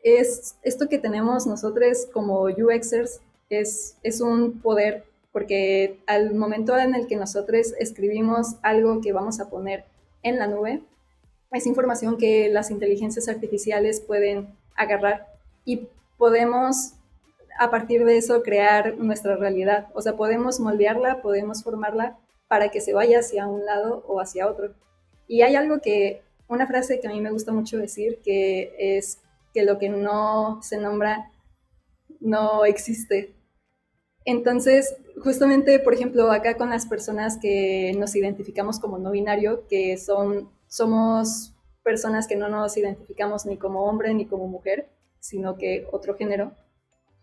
[0.02, 6.94] es esto que tenemos nosotros como UXers es, es un poder porque al momento en
[6.94, 9.84] el que nosotros escribimos algo que vamos a poner
[10.22, 10.82] en la nube,
[11.52, 15.26] es información que las inteligencias artificiales pueden agarrar
[15.64, 16.94] y podemos
[17.58, 19.88] a partir de eso crear nuestra realidad.
[19.94, 24.48] O sea, podemos moldearla, podemos formarla para que se vaya hacia un lado o hacia
[24.48, 24.74] otro.
[25.26, 29.18] Y hay algo que, una frase que a mí me gusta mucho decir, que es
[29.52, 31.30] que lo que no se nombra
[32.20, 33.34] no existe.
[34.24, 39.96] Entonces, justamente, por ejemplo, acá con las personas que nos identificamos como no binario, que
[39.98, 44.88] son, somos personas que no nos identificamos ni como hombre ni como mujer,
[45.18, 46.52] sino que otro género.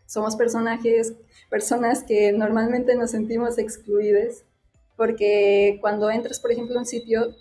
[0.06, 1.14] Somos personajes,
[1.50, 4.44] personas que normalmente nos sentimos excluidas,
[4.98, 7.36] porque cuando entras, por ejemplo, a un sitio,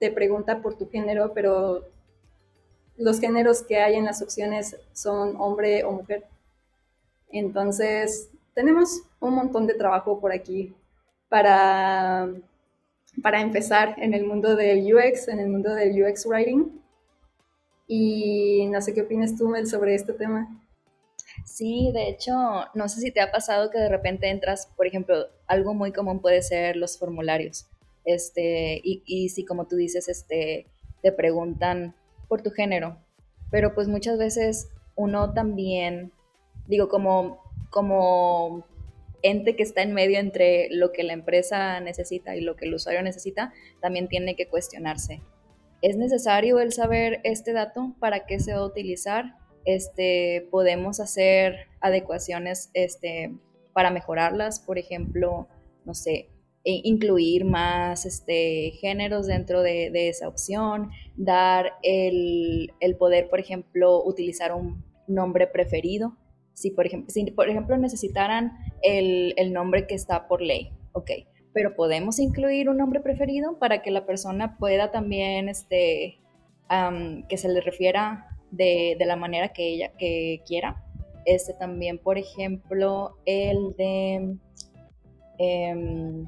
[0.00, 1.84] te pregunta por tu género, pero
[2.96, 6.24] los géneros que hay en las opciones son hombre o mujer.
[7.28, 10.74] Entonces, tenemos un montón de trabajo por aquí
[11.28, 12.28] para,
[13.22, 16.80] para empezar en el mundo del UX, en el mundo del UX Writing.
[17.86, 20.48] Y no sé qué opinas tú, Mel, sobre este tema.
[21.44, 22.32] Sí, de hecho,
[22.74, 26.20] no sé si te ha pasado que de repente entras, por ejemplo, algo muy común
[26.20, 27.66] puede ser los formularios.
[28.14, 30.66] Este, y, si como tú dices, este,
[31.02, 31.94] te preguntan
[32.28, 32.98] por tu género,
[33.50, 36.12] pero pues muchas veces uno también,
[36.66, 38.66] digo, como como
[39.22, 42.74] ente que está en medio entre lo que la empresa necesita y lo que el
[42.74, 45.20] usuario necesita, también tiene que cuestionarse.
[45.82, 47.94] ¿Es necesario el saber este dato?
[48.00, 49.36] ¿Para qué se va a utilizar?
[49.64, 53.34] Este, podemos hacer adecuaciones este,
[53.72, 55.48] para mejorarlas, por ejemplo,
[55.84, 56.28] no sé,
[56.62, 64.52] e incluir más este, géneros dentro de, esa opción, dar el, poder, por ejemplo, utilizar
[64.52, 66.16] un nombre preferido.
[66.52, 71.10] Si por ejemplo, por ejemplo necesitaran el, nombre que está por ley, ok,
[71.54, 76.18] pero podemos incluir un nombre preferido para que la persona pueda también, este,
[77.28, 79.92] que se le refiera de, la manera que ella
[80.46, 80.84] quiera.
[81.24, 84.36] Este también, por ejemplo, el de...
[85.38, 86.26] Em,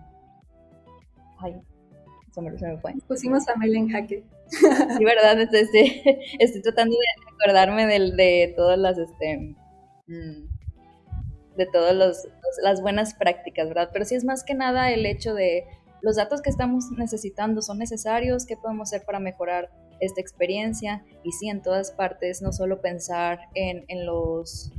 [1.42, 1.60] ay,
[2.32, 2.94] se me, se me, fue.
[3.06, 4.24] Pusimos a Mel en jaque.
[4.48, 6.02] Sí, verdad, estoy,
[6.38, 9.56] estoy, tratando de acordarme del, de todas las, este,
[10.06, 12.26] mm, de todas
[12.62, 13.90] las buenas prácticas, ¿verdad?
[13.92, 15.64] Pero sí es más que nada el hecho de
[16.02, 21.32] los datos que estamos necesitando son necesarios, qué podemos hacer para mejorar esta experiencia y
[21.32, 24.72] sí, en todas partes, no solo pensar en, en los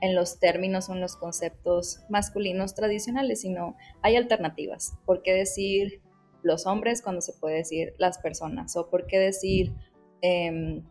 [0.00, 4.98] en los términos o en los conceptos masculinos tradicionales, sino hay alternativas.
[5.06, 6.02] ¿Por qué decir
[6.44, 8.76] los hombres cuando se puede decir las personas?
[8.76, 9.74] ¿O por qué decir
[10.20, 10.84] em,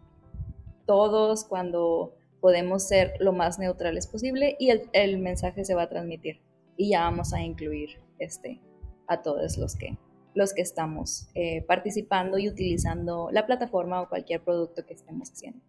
[0.85, 6.41] todos cuando podemos ser lo más neutrales posible y el, mensaje se va a transmitir?
[6.75, 8.59] Y ya vamos a incluir este,
[9.07, 9.97] a todos los que,
[10.33, 15.61] los que estamos eh, participando y utilizando la plataforma o cualquier producto que estemos haciendo.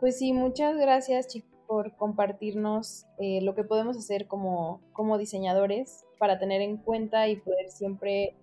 [0.00, 6.06] Pues sí, muchas gracias chicos por compartirnos eh, lo que podemos hacer como, como diseñadores
[6.18, 8.34] para tener en cuenta y poder siempre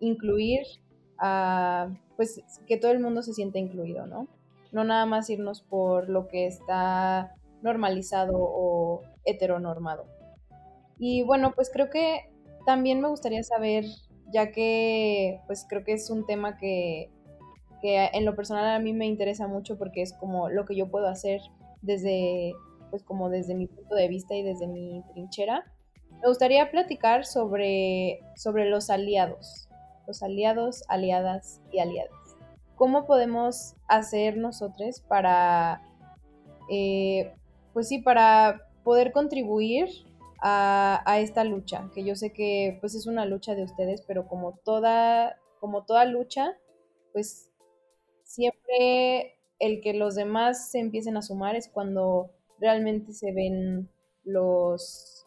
[0.00, 0.60] incluir
[1.18, 4.28] a, pues, que todo el mundo se sienta incluido, ¿no?
[4.72, 10.06] No nada más irnos por lo que está normalizado o heteronormado.
[10.98, 12.30] Y bueno, pues creo que
[12.64, 13.84] también me gustaría saber,
[14.32, 17.10] ya que pues creo que es un tema que,
[17.80, 20.90] que en lo personal a mí me interesa mucho porque es como lo que yo
[20.90, 21.40] puedo hacer
[21.82, 22.54] desde,
[22.90, 25.64] pues como desde mi punto de vista y desde mi trinchera,
[26.10, 29.65] me gustaría platicar sobre, sobre los aliados,
[30.06, 32.36] los aliados, aliadas y aliadas.
[32.74, 35.82] ¿Cómo podemos hacer nosotros para,
[36.70, 37.34] eh,
[37.72, 39.88] pues sí, para poder contribuir
[40.40, 41.90] a, a, esta lucha?
[41.94, 46.04] Que yo sé que pues es una lucha de ustedes, pero como toda, como toda
[46.04, 46.56] lucha,
[47.12, 47.50] pues
[48.24, 53.88] siempre el que los demás se empiecen a sumar es cuando realmente se ven
[54.24, 55.26] los,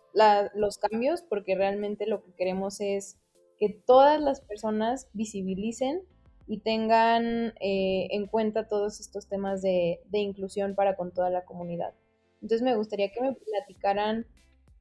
[0.53, 3.17] los cambios, porque realmente lo que queremos es
[3.59, 6.01] que todas las personas visibilicen
[6.47, 11.93] y tengan eh, en cuenta todos estos temas de, inclusión para con toda la comunidad.
[12.41, 14.25] Entonces me gustaría que me platicaran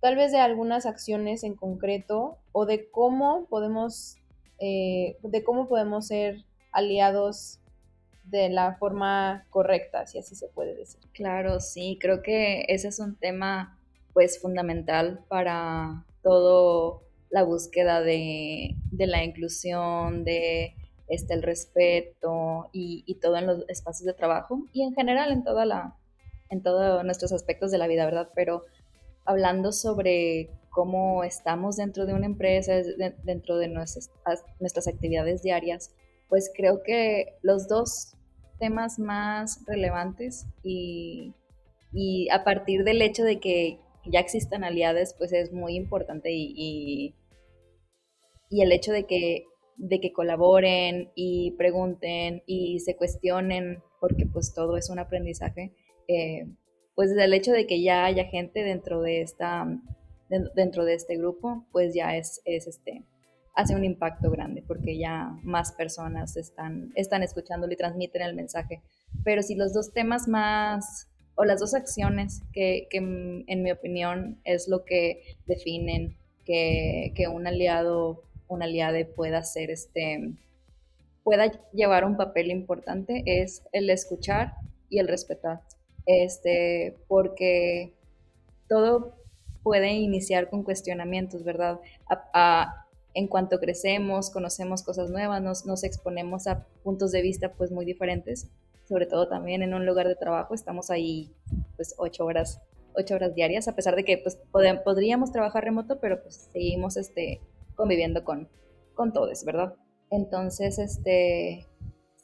[0.01, 4.17] tal vez de algunas acciones en concreto o de cómo podemos,
[4.61, 7.61] eh, de cómo podemos ser aliados
[8.25, 11.01] de la forma correcta, si así se puede decir.
[11.13, 13.79] Claro, sí, creo que ese es un tema
[14.13, 20.75] pues fundamental para todo la búsqueda de, la inclusión, de
[21.09, 25.45] este, el respeto y, y, todo en los espacios de trabajo y en general en
[25.45, 25.97] toda la
[26.51, 28.31] en todos nuestros aspectos de la vida, ¿verdad?
[28.35, 28.65] Pero
[29.25, 32.73] hablando sobre cómo estamos dentro de una empresa,
[33.25, 34.11] dentro de nuestras,
[34.61, 35.93] nuestras actividades diarias,
[36.29, 38.15] pues creo que los dos
[38.59, 41.35] temas más relevantes y,
[42.31, 47.15] a partir del hecho de que ya existan aliadas, pues es muy importante y, y,
[48.51, 49.45] el hecho de que,
[49.77, 55.73] de que colaboren y pregunten y se cuestionen, porque pues todo es un aprendizaje,
[56.09, 56.47] eh,
[56.95, 59.67] pues el hecho de que ya haya gente dentro de esta
[60.29, 63.05] dentro de este grupo, pues ya es, es este
[63.59, 68.83] hace un impacto grande porque ya más personas están, están escuchándolo y transmiten el mensaje.
[69.25, 74.41] Pero si los dos temas más, o las dos acciones que, que en mi opinión
[74.45, 80.33] es lo que definen que, que un aliado, un aliade pueda ser este,
[81.23, 84.55] pueda llevar un papel importante es el escuchar
[84.89, 85.61] y el respetar.
[86.07, 87.93] Este, porque
[88.67, 89.15] todo
[89.63, 91.81] puede iniciar con cuestionamientos, ¿verdad?
[93.15, 98.49] en cuanto crecemos, conocemos cosas nuevas, nos, exponemos a puntos de vista pues muy diferentes,
[98.89, 101.31] sobre todo también en un lugar de trabajo, estamos ahí
[101.77, 102.63] pues ocho horas,
[102.95, 104.39] ocho horas diarias, a pesar de que pues
[104.85, 107.41] podríamos trabajar remoto, pero pues seguimos este,
[107.79, 108.49] conviviendo con,
[108.95, 109.75] con todos, ¿verdad?
[110.11, 111.65] Entonces, este,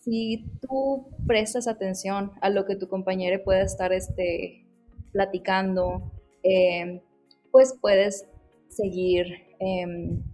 [0.00, 4.66] si tú prestas atención a lo que tu compañero puede estar este,
[5.12, 6.12] platicando,
[6.42, 7.02] eh,
[7.52, 8.26] pues puedes
[8.68, 9.26] seguir
[9.60, 10.24] em,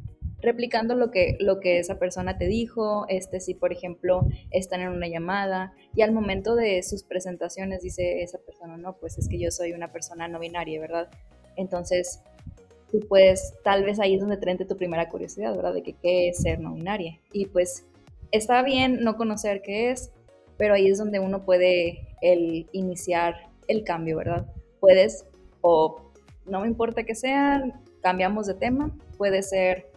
[0.40, 4.88] replicando lo que, lo que esa persona te dijo, este, si por ejemplo están en
[4.88, 9.38] una llamada y al momento de sus presentaciones dice esa persona, no, pues es que
[9.38, 11.10] yo soy una persona no binaria, ¿verdad?
[11.56, 12.22] Entonces,
[12.90, 15.74] tú puedes, tal vez ahí es donde te tu primera curiosidad, ¿verdad?
[15.74, 17.18] De que qué es ser no binaria.
[17.32, 17.86] Y pues
[18.30, 20.10] está bien no conocer qué es,
[20.56, 24.46] pero ahí es donde uno puede el iniciar el cambio, ¿verdad?
[24.80, 25.26] Puedes,
[25.60, 26.12] o
[26.46, 27.62] no me importa que sea,
[28.02, 29.90] cambiamos de tema, puede ser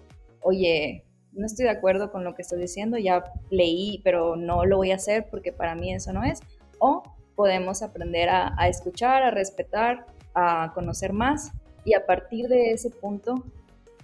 [0.43, 4.77] oye, no estoy de acuerdo con lo que estoy diciendo, ya leí, pero no lo
[4.77, 6.41] voy a hacer porque para mí eso no es.
[6.79, 7.01] O
[7.35, 11.51] podemos aprender a, escuchar, a respetar, a conocer más
[11.85, 13.43] y a partir de ese punto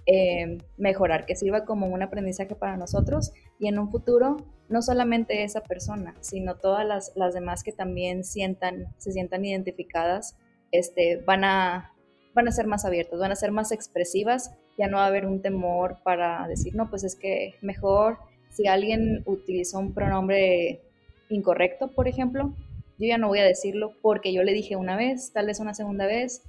[0.06, 4.38] eh, mejorar, que sirva como un aprendizaje para nosotros y en un futuro
[4.68, 10.36] no solamente esa persona, sino todas las, las demás que también sientan, se sientan identificadas,
[10.70, 11.92] este, van, a,
[12.34, 14.52] van a ser más abiertas, van a ser más expresivas.
[14.78, 18.18] Ya no va a haber un temor para decir, no, pues es que mejor
[18.50, 20.80] si alguien utilizó un pronombre
[21.28, 22.54] incorrecto, por ejemplo,
[22.98, 25.74] yo ya no voy a decirlo porque yo le dije una vez, tal vez una
[25.74, 26.42] segunda vez,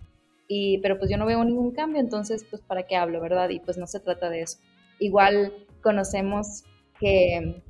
[0.47, 3.49] y, pero pues yo no veo ningún cambio, entonces pues para qué hablo, ¿verdad?
[3.49, 4.59] Y pues no se trata de eso.
[4.99, 6.63] Igual conocemos
[6.99, 7.61] que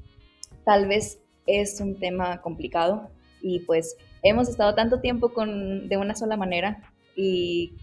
[0.66, 3.10] tal vez es un tema complicado
[3.42, 7.74] y pues hemos estado tanto tiempo con, de una sola manera y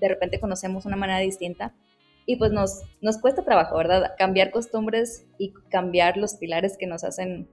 [0.00, 1.74] de repente conocemos una manera distinta
[2.26, 4.12] y pues nos, nos cuesta trabajo, ¿verdad?
[4.16, 7.48] Cambiar costumbres y cambiar los pilares que nos hacen,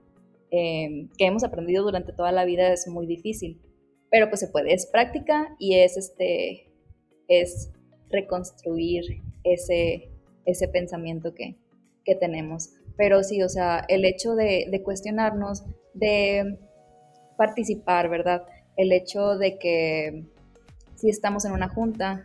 [0.50, 3.60] em, que hemos aprendido durante toda la vida es muy difícil,
[4.10, 6.67] pero pues se puede, es práctica y es, este,
[7.28, 7.70] es
[8.10, 10.10] reconstruir ese,
[10.44, 11.56] ese pensamiento que,
[12.04, 12.70] que tenemos.
[12.96, 15.64] Pero sí, o sea, el hecho de, cuestionarnos,
[15.94, 16.58] de
[17.36, 18.44] participar, ¿verdad?
[18.76, 20.24] El hecho de que
[20.96, 22.24] si estamos en una junta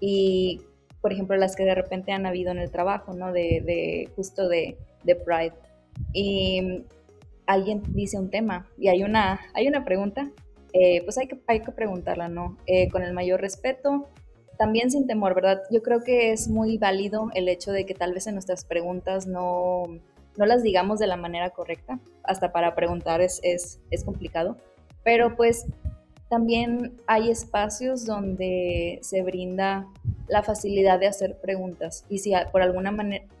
[0.00, 0.60] y
[1.00, 3.30] por ejemplo, las que de repente han habido en el trabajo, ¿no?
[3.30, 5.52] De, justo de, Pride.
[6.14, 6.86] Y
[7.46, 10.30] alguien dice un tema y hay una, hay una pregunta,
[10.72, 12.56] eh, pues hay que, hay que preguntarla, ¿no?
[12.64, 14.08] Eh, con el mayor respeto,
[14.58, 15.62] también sin temor, ¿verdad?
[15.70, 19.26] Yo creo que es muy válido el hecho de que tal vez en nuestras preguntas
[19.26, 19.84] no,
[20.36, 24.56] no las digamos de la manera correcta, hasta para preguntar es, es, es complicado,
[25.02, 25.66] pero pues
[26.28, 29.86] también hay espacios donde se brinda
[30.26, 32.92] la facilidad de hacer preguntas y si por alguna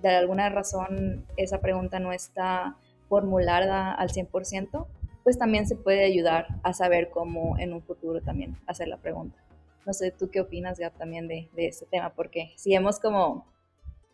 [0.02, 2.76] de alguna razón esa pregunta no está
[3.08, 4.86] formulada al 100%,
[5.22, 9.43] pues también se puede ayudar a saber cómo en un futuro también hacer la pregunta.
[9.86, 12.14] No sé, ¿tú qué opinas, Gab, también de, de este tema?
[12.14, 13.46] Porque si hemos como,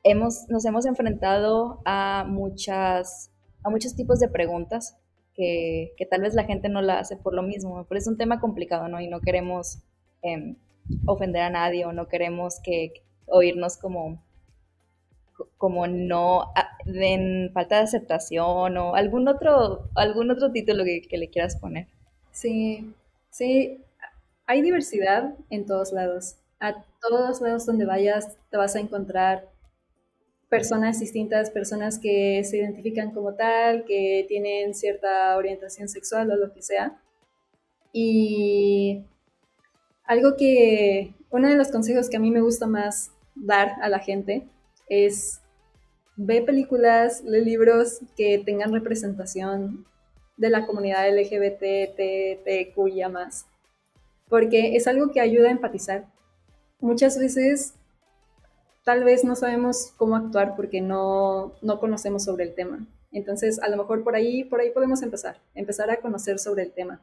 [0.02, 3.30] hemos, nos hemos enfrentado a muchas,
[3.62, 4.96] a muchos tipos de preguntas
[5.34, 8.16] que, que, tal vez la gente no la hace por lo mismo, pero es un
[8.16, 9.00] tema complicado, ¿no?
[9.00, 9.78] Y no queremos
[10.22, 10.56] eh,
[11.06, 12.92] ofender a nadie o no queremos que
[13.26, 14.22] oírnos como
[15.56, 16.52] como no
[16.84, 21.86] en falta de aceptación o algún otro algún otro título que, que, le quieras poner
[22.30, 22.92] sí
[23.30, 23.80] sí
[24.50, 29.48] hay diversidad en todos lados a todos lados donde vayas te vas a encontrar
[30.48, 36.52] personas distintas, personas que se identifican como tal, que tienen cierta orientación sexual o lo
[36.52, 37.00] que sea.
[37.92, 39.04] Y
[40.02, 44.00] algo que, uno de los consejos que a mí me gusta más dar a la
[44.00, 44.48] gente
[44.88, 45.40] es
[46.16, 49.86] ve películas, lee libros que tengan representación
[50.36, 53.46] de la comunidad LGBT, TTQIA más,
[54.30, 56.06] porque es algo que ayuda a empatizar.
[56.78, 57.74] Muchas veces
[58.84, 62.86] tal vez no sabemos cómo actuar porque no, no conocemos sobre el tema.
[63.12, 66.72] Entonces, a lo mejor por ahí, por ahí podemos empezar, empezar a conocer sobre el
[66.72, 67.02] tema.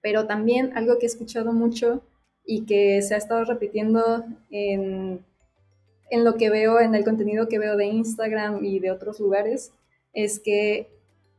[0.00, 2.02] Pero también algo que he escuchado mucho
[2.44, 5.24] y que se ha estado repitiendo en,
[6.10, 9.70] en lo que veo, en el contenido que veo de Instagram y de otros lugares,
[10.14, 10.88] es que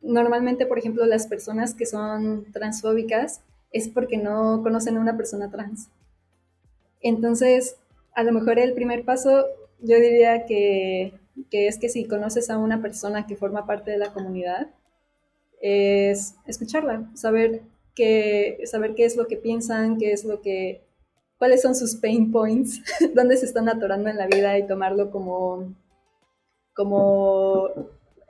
[0.02, 3.42] normalmente, por ejemplo, las personas que son transfóbicas
[3.72, 5.90] es porque no conocen a una persona trans.
[7.02, 7.78] Entonces,
[8.14, 9.46] a lo mejor el primer paso,
[9.80, 11.14] yo diría que,
[11.52, 14.70] es que si conoces a una persona que forma parte de la comunidad,
[15.62, 17.62] es escucharla, saber
[17.96, 20.82] qué, saber qué es lo que piensan, qué es lo que
[21.38, 22.82] cuáles son sus pain points,
[23.16, 25.74] dónde se están atorando en la vida y tomarlo como,
[26.74, 27.70] como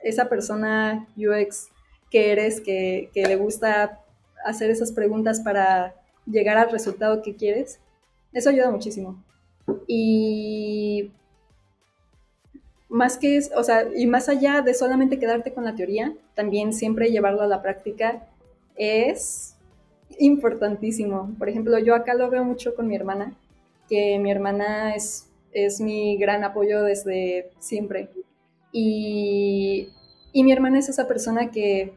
[0.03, 1.69] esa persona UX
[2.11, 4.03] que eres, que le gusta
[4.45, 7.79] hacer esas preguntas para llegar al resultado que quieres.
[8.33, 9.23] Eso ayuda muchísimo.
[9.87, 11.11] Y
[12.89, 17.11] más que, o sea, y más allá de solamente quedarte con la teoría, también siempre
[17.11, 18.27] llevarlo a la práctica
[18.75, 19.55] es
[20.17, 21.35] importantísimo.
[21.37, 23.33] Por ejemplo, yo acá lo veo mucho con mi hermana,
[23.87, 28.09] que mi hermana es es mi gran apoyo desde siempre.
[28.71, 29.89] Y,
[30.31, 31.93] y mi hermana es esa persona que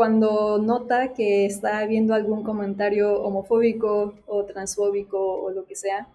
[0.00, 6.08] cuando nota que está viendo algún comentario homofóbico o transfóbico o lo que sea,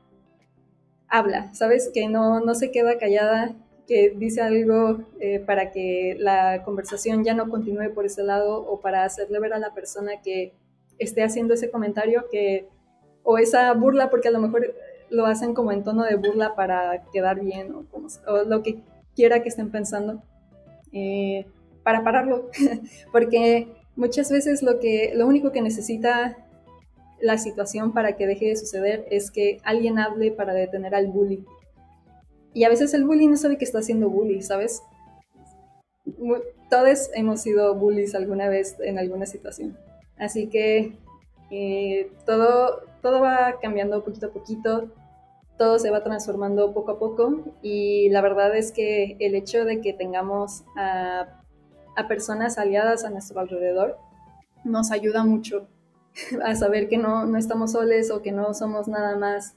[1.07, 1.91] habla, ¿sabes?
[1.93, 3.53] Que no, no se queda callada,
[3.85, 8.81] que dice algo eh, para que la conversación ya no continúe por ese lado o
[8.81, 10.55] para hacerle ver a la persona que
[10.97, 12.67] esté haciendo ese comentario que
[13.21, 14.73] o esa burla, porque a lo mejor
[15.11, 18.07] lo hacen como en tono de burla para quedar bien o, como,
[18.47, 18.79] lo que
[19.15, 20.23] quiera que estén pensando,
[20.91, 21.45] eh,
[21.85, 22.49] para pararlo,
[23.11, 26.35] porque muchas veces lo, que, lo único que necesita
[27.21, 31.45] la situación para que deje de suceder es que alguien hable para detener al bully.
[32.55, 34.81] Y a veces el bully no sabe que está haciendo bully, ¿sabes?
[36.71, 39.77] Todos hemos sido bullies alguna vez en alguna situación.
[40.17, 40.93] Así que
[41.51, 44.89] eh, todo, todo va cambiando poquito a poquito,
[45.59, 49.81] todo se va transformando poco a poco y la verdad es que el hecho de
[49.81, 51.44] que tengamos a,
[51.95, 53.97] a personas aliadas a nuestro alrededor
[54.63, 55.67] nos ayuda mucho
[56.43, 59.55] a saber que no, no estamos soles o que no somos nada más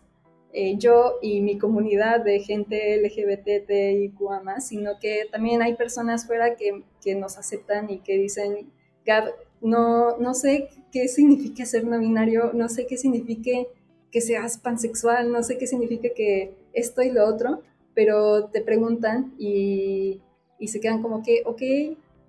[0.53, 6.57] eh, yo y mi comunidad de gente LGBTIQA más, sino que también hay personas fuera
[6.57, 8.71] que, que nos aceptan y que dicen,
[9.05, 13.69] Gab, no, no sé qué significa ser no binario, no sé qué significa
[14.11, 17.63] que seas pansexual, no sé qué significa que esto y lo otro,
[17.95, 20.23] pero te preguntan y,
[20.59, 21.63] y se quedan como que, ok,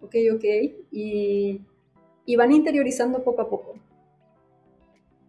[0.01, 0.45] ok, ok,
[0.91, 1.61] y,
[2.25, 3.75] y van interiorizando poco a poco.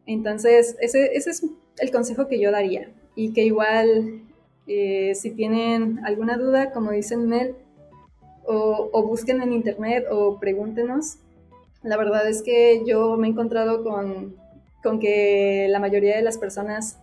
[0.07, 1.47] Entonces, ese, ese es
[1.79, 2.91] el consejo que yo daría.
[3.15, 4.23] Y que igual,
[4.67, 7.55] eh, si tienen alguna duda, como dicen Mel,
[8.45, 11.19] o, busquen en internet o pregúntenos.
[11.83, 14.35] La verdad es que yo me he encontrado con,
[14.83, 16.99] con que la mayoría de las personas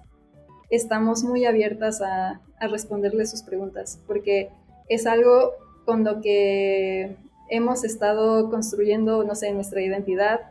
[0.69, 4.49] estamos muy abiertas a, a responderles sus preguntas, porque
[4.89, 5.53] es algo
[5.85, 7.15] con lo que
[7.49, 10.41] hemos estado construyendo, no sé, nuestra identidad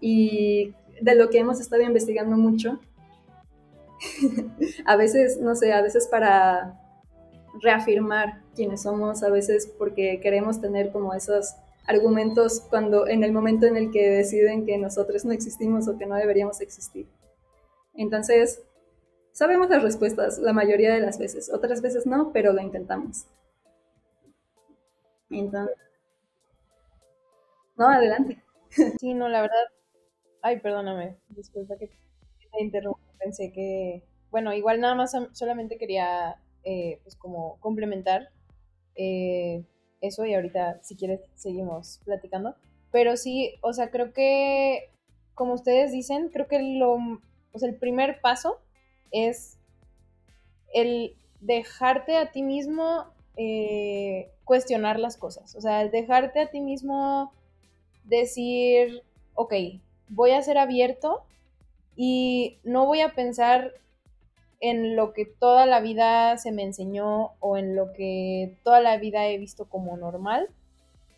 [0.00, 2.78] y de lo que hemos estado investigando mucho.
[4.84, 6.80] a veces, no sé, a veces para
[7.60, 11.54] reafirmar quiénes somos, a veces porque queremos tener como esos
[11.86, 16.06] argumentos cuando en el momento en el que deciden que nosotros no existimos o que
[16.06, 17.06] no deberíamos existir.
[17.94, 18.62] Entonces,
[19.32, 23.26] sabemos las respuestas la mayoría de las veces, otras veces no, pero lo intentamos.
[25.30, 25.76] Entonces,
[27.76, 28.42] no, adelante.
[29.00, 29.64] Sí, no, la verdad,
[30.46, 33.00] Ay, perdóname, disculpa que te interrumpa.
[33.18, 38.28] Pensé que, bueno, igual nada más solamente quería, eh, pues como complementar
[38.94, 39.64] eh,
[40.00, 42.54] eso y ahorita, si quieres, seguimos platicando.
[42.92, 44.90] Pero sí, o sea, creo que,
[45.34, 48.60] como ustedes dicen, creo que lo, o sea, el primer paso
[49.10, 49.58] es
[50.72, 53.06] el dejarte a ti mismo
[53.36, 55.56] eh, cuestionar las cosas.
[55.56, 57.32] O sea, el dejarte a ti mismo
[58.06, 59.02] decir,
[59.34, 59.54] ok,
[60.08, 61.24] voy a ser abierto
[61.94, 63.72] y no voy a pensar
[64.60, 68.96] en lo que toda la vida se me enseñó o en lo que toda la
[68.96, 70.48] vida he visto como normal,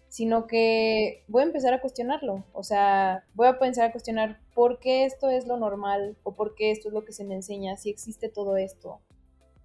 [0.09, 2.45] sino que voy a empezar a cuestionarlo.
[2.53, 6.55] O sea, voy a empezar a cuestionar por qué esto es lo normal o por
[6.55, 9.01] qué esto es lo que se me enseña, si existe todo esto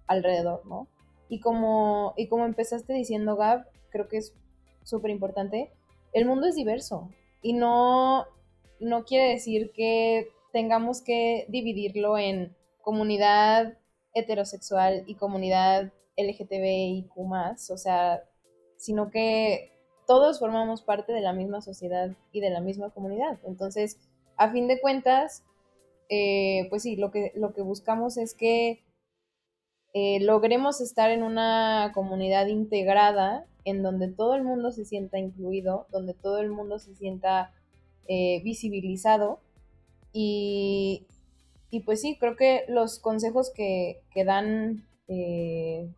[0.06, 0.86] alrededor, ¿no?
[1.28, 4.34] Y como, y como empezaste diciendo, Gab, creo que es
[4.82, 5.72] súper importante,
[6.14, 7.10] el mundo es diverso
[7.42, 8.24] y no,
[8.80, 13.76] no quiere decir que tengamos que dividirlo en comunidad
[14.14, 18.22] heterosexual y comunidad LGTBIQ, o sea,
[18.76, 19.72] sino que
[20.06, 23.38] todos formamos parte de la misma sociedad y de la misma comunidad.
[23.44, 23.98] Entonces,
[24.36, 25.44] a fin de cuentas,
[26.08, 28.83] eh, pues sí, lo que, lo que buscamos es que
[29.94, 35.86] eh, logremos estar en una comunidad integrada en donde todo el mundo se sienta incluido,
[35.90, 37.52] donde todo el mundo se sienta
[38.08, 39.40] eh, visibilizado.
[40.12, 41.06] Y,
[41.70, 45.88] y, pues sí, creo que los consejos que, que dan, eh,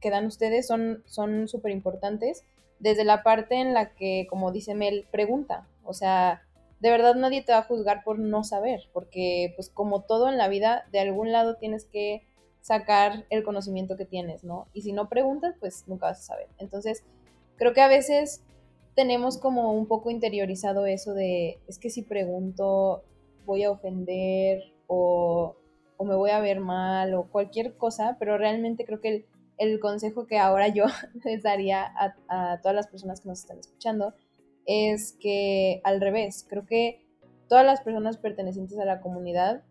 [0.00, 2.44] que dan ustedes son súper importantes
[2.78, 5.66] desde la parte en la que, como dice Mel, pregunta.
[5.84, 6.42] O sea,
[6.80, 10.38] de verdad nadie te va a juzgar por no saber, porque pues como todo en
[10.38, 12.22] la vida, de algún lado tienes que
[12.66, 14.66] sacar el conocimiento que tienes, ¿no?
[14.72, 16.48] Y si no preguntas, pues nunca vas a saber.
[16.58, 17.04] Entonces,
[17.54, 18.42] creo que a veces
[18.96, 23.04] tenemos como un poco interiorizado eso de, es que si pregunto
[23.44, 25.54] voy a ofender o,
[26.04, 29.26] me voy a ver mal o cualquier cosa, pero realmente creo que
[29.58, 30.86] el, consejo que ahora yo
[31.24, 31.86] les daría
[32.28, 34.12] a, todas las personas que nos están escuchando
[34.66, 37.06] es que al revés, creo que
[37.48, 39.62] todas las personas pertenecientes a la comunidad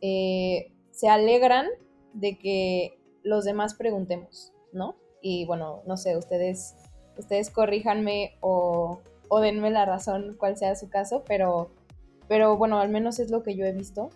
[0.00, 1.68] eh, se alegran
[2.12, 4.96] de que los demás preguntemos, ¿no?
[5.20, 6.74] Y bueno, no sé, ustedes,
[7.16, 11.70] ustedes corríjanme o, o denme la razón cuál sea su caso, pero,
[12.28, 14.10] pero bueno, al menos es lo que yo he visto,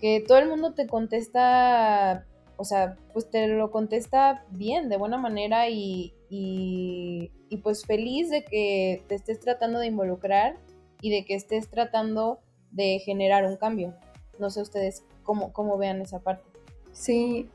[0.00, 2.26] que todo el mundo te contesta,
[2.56, 8.30] o sea, pues te lo contesta bien, de buena manera y, y, y pues feliz
[8.30, 10.56] de que te estés tratando de involucrar
[11.00, 13.94] y de que estés tratando de generar un cambio.
[14.38, 16.57] No sé ustedes cómo, cómo vean esa parte.
[16.98, 17.48] Sí,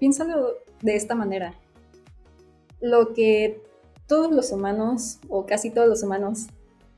[0.00, 1.54] piénsalo de esta manera.
[2.80, 3.62] Lo que
[4.08, 6.48] todos los humanos, o casi todos los humanos,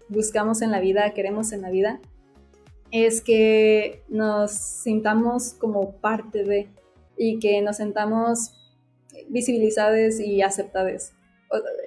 [0.08, 2.00] buscamos en la vida, queremos en la vida,
[2.90, 6.68] es que nos sintamos como parte de
[7.18, 8.52] y que nos sintamos
[9.28, 11.12] visibilizadas y aceptadas.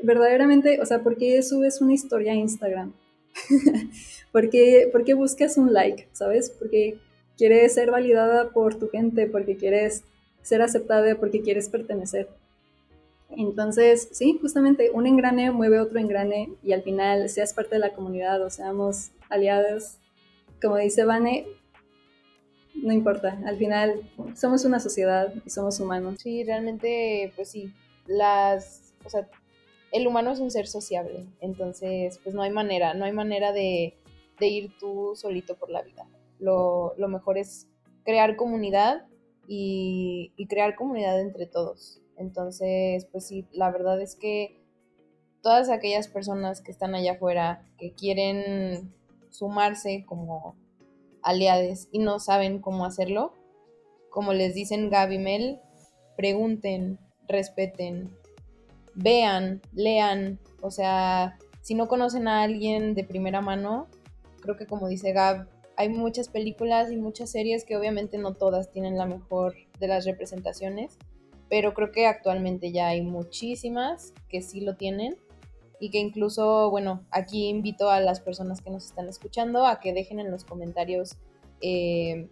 [0.03, 2.93] Verdaderamente, o sea, ¿por qué subes una historia a Instagram?
[4.32, 6.09] ¿Por, qué, ¿Por qué buscas un like?
[6.13, 6.51] ¿Sabes?
[6.51, 6.99] Porque
[7.38, 10.03] quieres ser validada por tu gente, porque quieres
[10.41, 12.29] ser aceptada, porque quieres pertenecer.
[13.29, 17.93] Entonces, sí, justamente un engrane mueve otro engrane y al final seas parte de la
[17.93, 19.97] comunidad o seamos aliados,
[20.61, 21.47] como dice Vane,
[22.75, 24.01] no importa, al final
[24.36, 26.15] somos una sociedad y somos humanos.
[26.21, 27.73] Sí, realmente, pues sí,
[28.05, 29.27] las, o sea,
[29.91, 33.95] el humano es un ser sociable, entonces, pues no hay manera, no hay manera de,
[34.39, 36.05] de ir tú solito por la vida.
[36.44, 37.68] Lo, mejor es
[38.04, 39.06] crear comunidad
[39.48, 42.02] y, crear comunidad entre todos.
[42.18, 44.62] Entonces, pues sí, la verdad es que
[45.41, 48.94] todas aquellas personas que están allá afuera, que quieren
[49.30, 50.56] sumarse como
[51.22, 53.34] aliados y no saben cómo hacerlo,
[54.10, 55.60] como les dicen Gaby Mel,
[56.16, 58.16] pregunten, respeten,
[58.94, 63.88] vean, lean, o sea, si no conocen a alguien de primera mano,
[64.41, 65.48] creo que como dice Gab,
[65.84, 70.05] hay muchas películas y muchas series que obviamente no todas tienen la mejor de las
[70.05, 70.97] representaciones,
[71.49, 75.17] pero creo que actualmente ya hay muchísimas que sí lo tienen
[75.81, 79.91] y que incluso, bueno, aquí invito a las personas que nos están escuchando a que
[79.91, 81.17] dejen en los comentarios
[81.59, 82.29] eh,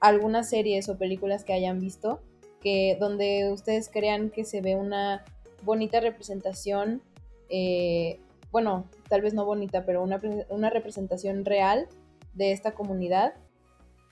[0.00, 2.22] algunas series o películas que hayan visto,
[2.62, 5.26] que donde ustedes crean que se ve una
[5.62, 7.02] bonita representación,
[7.50, 8.18] eh,
[8.50, 11.86] bueno, tal vez no bonita, pero una, una representación real
[12.34, 13.34] de esta comunidad.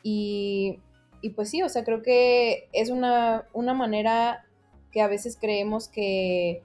[0.03, 0.81] Y,
[1.21, 4.45] y, pues sí, o sea, creo que es una, una manera
[4.91, 6.63] que a veces creemos que,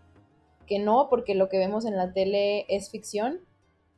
[0.65, 3.39] que, no, porque lo que vemos en la tele es ficción,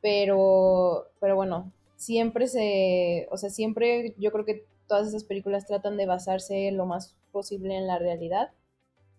[0.00, 5.96] pero, pero bueno, siempre se, o sea, siempre yo creo que todas esas películas tratan
[5.96, 8.50] de basarse lo más posible en la realidad.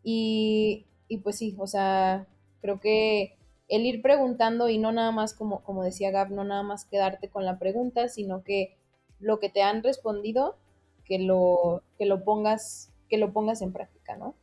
[0.04, 2.28] Y, y pues sí, o sea,
[2.62, 3.36] creo que
[3.72, 7.30] el ir preguntando y no nada más, como, como decía Gab, no nada más quedarte
[7.30, 8.78] con la pregunta, sino que
[9.20, 10.58] lo que te han respondido,
[11.06, 14.36] que lo, que lo, pongas, que lo pongas en práctica, ¿no?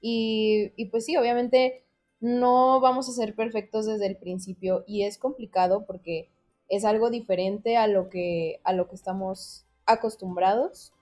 [0.00, 1.84] Y, y pues sí, obviamente
[2.20, 6.30] no vamos a ser perfectos desde el principio y es complicado porque
[6.68, 10.92] es algo diferente a lo que, a lo que estamos acostumbrados,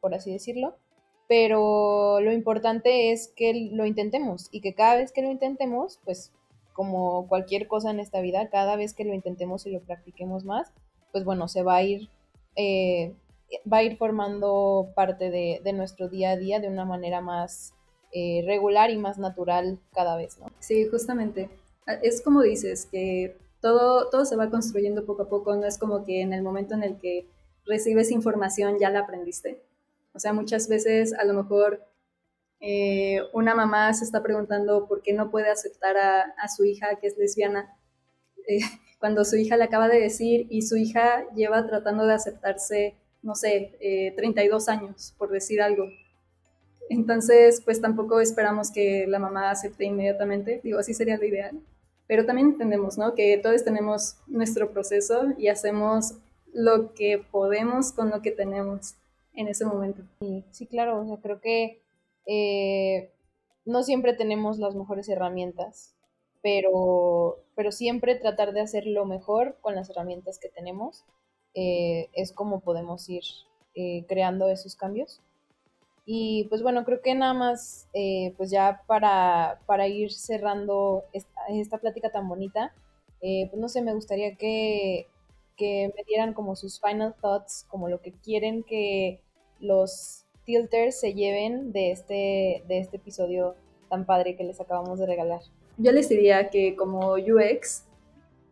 [0.00, 0.76] por así decirlo
[1.28, 6.32] pero lo importante es que lo intentemos y que cada vez que lo intentemos, pues
[6.78, 10.70] como cualquier cosa en esta vida, cada vez que lo intentemos y lo practiquemos más,
[11.10, 12.08] pues bueno, se va a ir,
[12.54, 13.16] eh,
[13.70, 17.74] va a ir formando parte de, nuestro día a día de una manera más
[18.12, 20.52] eh, regular y más natural cada vez, ¿no?
[20.60, 21.50] Sí, justamente.
[21.84, 25.78] Ah, es como dices, que todo, todo se va construyendo poco a poco, no es
[25.78, 27.26] como que en el momento en el que
[27.66, 29.64] recibes información ya la aprendiste.
[30.14, 31.82] O sea, muchas veces a lo mejor
[32.60, 37.06] eh, una mamá se está preguntando por qué no puede aceptar a, su hija que
[37.06, 37.76] es lesbiana,
[38.46, 38.58] eh,
[38.98, 43.34] cuando su hija le acaba de decir y su hija lleva tratando de aceptarse, no
[43.34, 45.86] sé, 32 eh, años, por decir algo.
[46.90, 51.60] Entonces, pues tampoco esperamos que la mamá acepte inmediatamente, digo, así sería lo ideal.
[52.06, 53.14] Pero también entendemos, ¿no?
[53.14, 56.14] Que todos tenemos nuestro proceso y hacemos
[56.54, 58.94] lo que podemos con lo que tenemos
[59.34, 60.02] en ese momento.
[60.20, 61.82] Sí, sí claro, o sea, creo que
[62.28, 63.10] eh,
[63.64, 65.94] no siempre tenemos las mejores herramientas,
[66.42, 71.04] pero, pero siempre tratar de hacer lo mejor con las herramientas que tenemos
[71.54, 73.22] eh, es como podemos ir
[73.74, 75.20] eh, creando esos cambios.
[76.04, 77.86] Y pues bueno, creo que nada más,
[78.38, 82.72] pues ya para, para, ir cerrando esta, plática tan bonita,
[83.20, 85.06] pues no sé, me gustaría que,
[85.54, 89.20] que me dieran como sus final thoughts, como lo que quieren que
[89.60, 93.54] los tilters se lleven de este, de este episodio
[93.90, 95.42] tan padre que les acabamos de regalar?
[95.76, 97.84] Yo les diría que como UX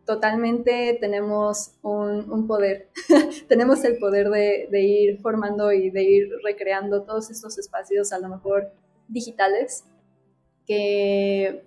[0.05, 2.89] totalmente tenemos un, poder,
[3.49, 8.19] tenemos el poder de, de, ir formando y de ir recreando todos estos espacios, a
[8.19, 8.71] lo mejor
[9.07, 9.83] digitales,
[10.67, 11.65] que,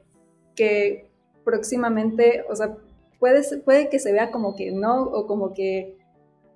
[0.54, 1.10] que
[1.44, 2.76] próximamente, o sea,
[3.18, 5.98] puede, puede que se vea como que no, o como que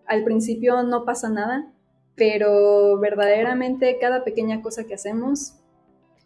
[0.06, 1.73] al principio no pasa nada,
[2.16, 5.54] pero verdaderamente cada pequeña cosa que hacemos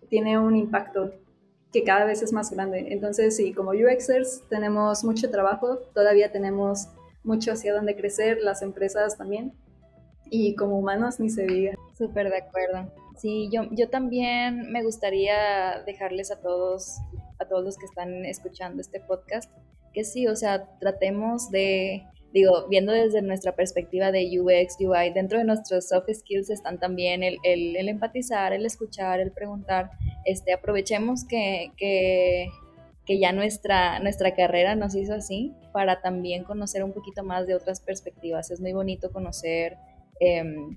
[0.09, 1.13] tiene un impacto
[1.73, 2.87] que cada vez es más grande.
[2.91, 6.89] Entonces, sí, como UXers tenemos mucho trabajo, todavía tenemos
[7.25, 9.53] mucho hacia dónde crecer, las empresas también,
[10.31, 11.75] y como humanos ni se diga.
[11.97, 12.91] Súper de acuerdo.
[13.19, 16.99] Sí, yo, yo también me gustaría dejarles a todos,
[17.39, 19.53] a todos los que están escuchando este podcast,
[19.93, 25.39] que sí, o sea, tratemos de digo, viendo desde nuestra perspectiva de UX, UI, dentro
[25.39, 29.91] de nuestros soft skills están también el, el, empatizar, el escuchar, el preguntar.
[30.25, 32.49] Este, aprovechemos que, que,
[33.07, 37.55] que, ya nuestra, nuestra carrera nos hizo así para también conocer un poquito más de
[37.55, 38.51] otras perspectivas.
[38.51, 39.79] Es muy bonito conocer
[40.21, 40.77] em,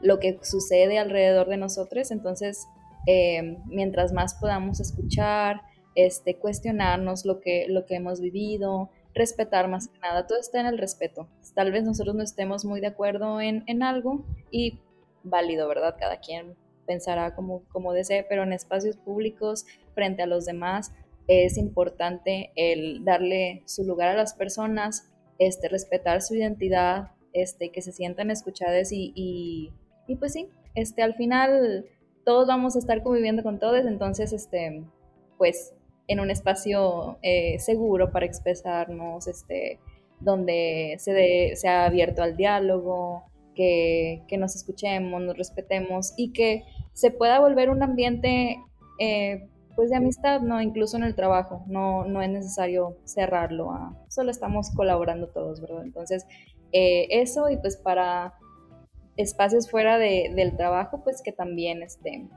[0.00, 2.66] lo que sucede alrededor de nosotros, entonces
[3.06, 5.62] em, mientras más podamos escuchar,
[5.94, 10.66] este, cuestionarnos lo que, lo que hemos vivido, respetar más que nada, todo está en
[10.66, 11.28] el respeto.
[11.54, 14.80] Tal vez nosotros no estemos muy de acuerdo en, en algo y
[15.22, 15.96] válido, ¿verdad?
[15.98, 16.56] Cada quien
[16.86, 20.92] pensará como, como desee, pero en espacios públicos, frente a los demás,
[21.28, 27.82] es importante el darle su lugar a las personas, este, respetar su identidad, este, que
[27.82, 31.86] se sientan escuchadas y, y, pues sí, este, al final
[32.24, 34.84] todos vamos a estar conviviendo con todos, entonces, este,
[35.38, 35.74] pues
[36.08, 39.78] en un espacio eh, seguro para expresarnos, este,
[40.20, 43.24] donde se, sea abierto al diálogo,
[43.54, 48.56] que, nos escuchemos, nos respetemos y que se pueda volver un ambiente
[48.98, 50.60] eh, pues de amistad, ¿no?
[50.60, 55.84] Incluso en el trabajo, no, no es necesario cerrarlo, a, solo estamos colaborando todos, ¿verdad?
[55.84, 56.26] Entonces,
[56.72, 58.34] eh, eso y pues para
[59.16, 62.28] espacios fuera del trabajo, pues que también este,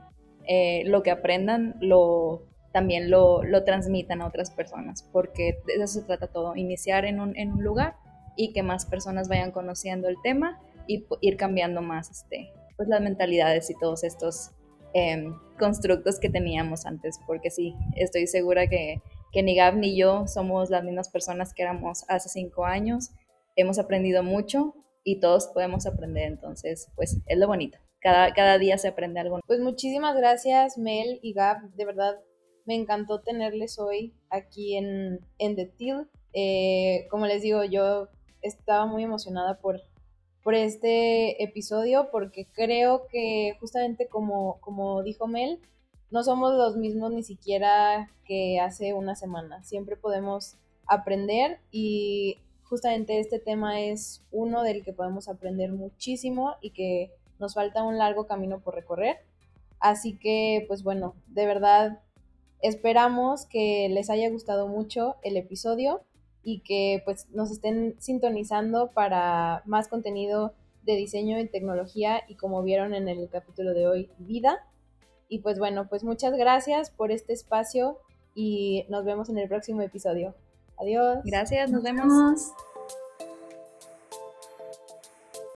[0.84, 2.42] lo que aprendan lo
[2.76, 7.20] también lo, lo transmitan a otras personas, porque de eso se trata todo, iniciar en
[7.20, 7.96] un, en un lugar
[8.36, 13.00] y que más personas vayan conociendo el tema y ir cambiando más este, pues las
[13.00, 14.50] mentalidades y todos estos
[14.92, 19.00] em, constructos que teníamos antes, porque sí, estoy segura que,
[19.32, 23.12] que ni Gab ni yo somos las mismas personas que éramos hace cinco años,
[23.56, 27.78] hemos aprendido mucho y todos podemos aprender, entonces pues es lo bonito.
[28.02, 29.40] Cada, cada día se aprende algo.
[29.46, 32.16] Pues muchísimas gracias Mel y Gab, de verdad
[32.66, 36.08] me encantó tenerles hoy aquí en, en The Till.
[36.32, 38.08] Eh, como les digo, yo
[38.42, 39.80] estaba muy emocionada por,
[40.42, 45.60] por este episodio porque creo que justamente como, como dijo Mel,
[46.10, 49.62] no somos los mismos ni siquiera que hace una semana.
[49.62, 50.56] Siempre podemos
[50.86, 57.54] aprender y justamente este tema es uno del que podemos aprender muchísimo y que nos
[57.54, 59.18] falta un largo camino por recorrer.
[59.78, 62.00] Así que, pues bueno, de verdad
[62.62, 66.02] Esperamos que les haya gustado mucho el episodio
[66.42, 70.54] y que pues nos estén sintonizando para más contenido
[70.84, 74.64] de diseño y tecnología y como vieron en el capítulo de hoy, vida.
[75.28, 77.98] Y pues bueno, pues muchas gracias por este espacio
[78.34, 80.34] y nos vemos en el próximo episodio.
[80.78, 81.18] Adiós.
[81.24, 82.52] Gracias, nos vemos.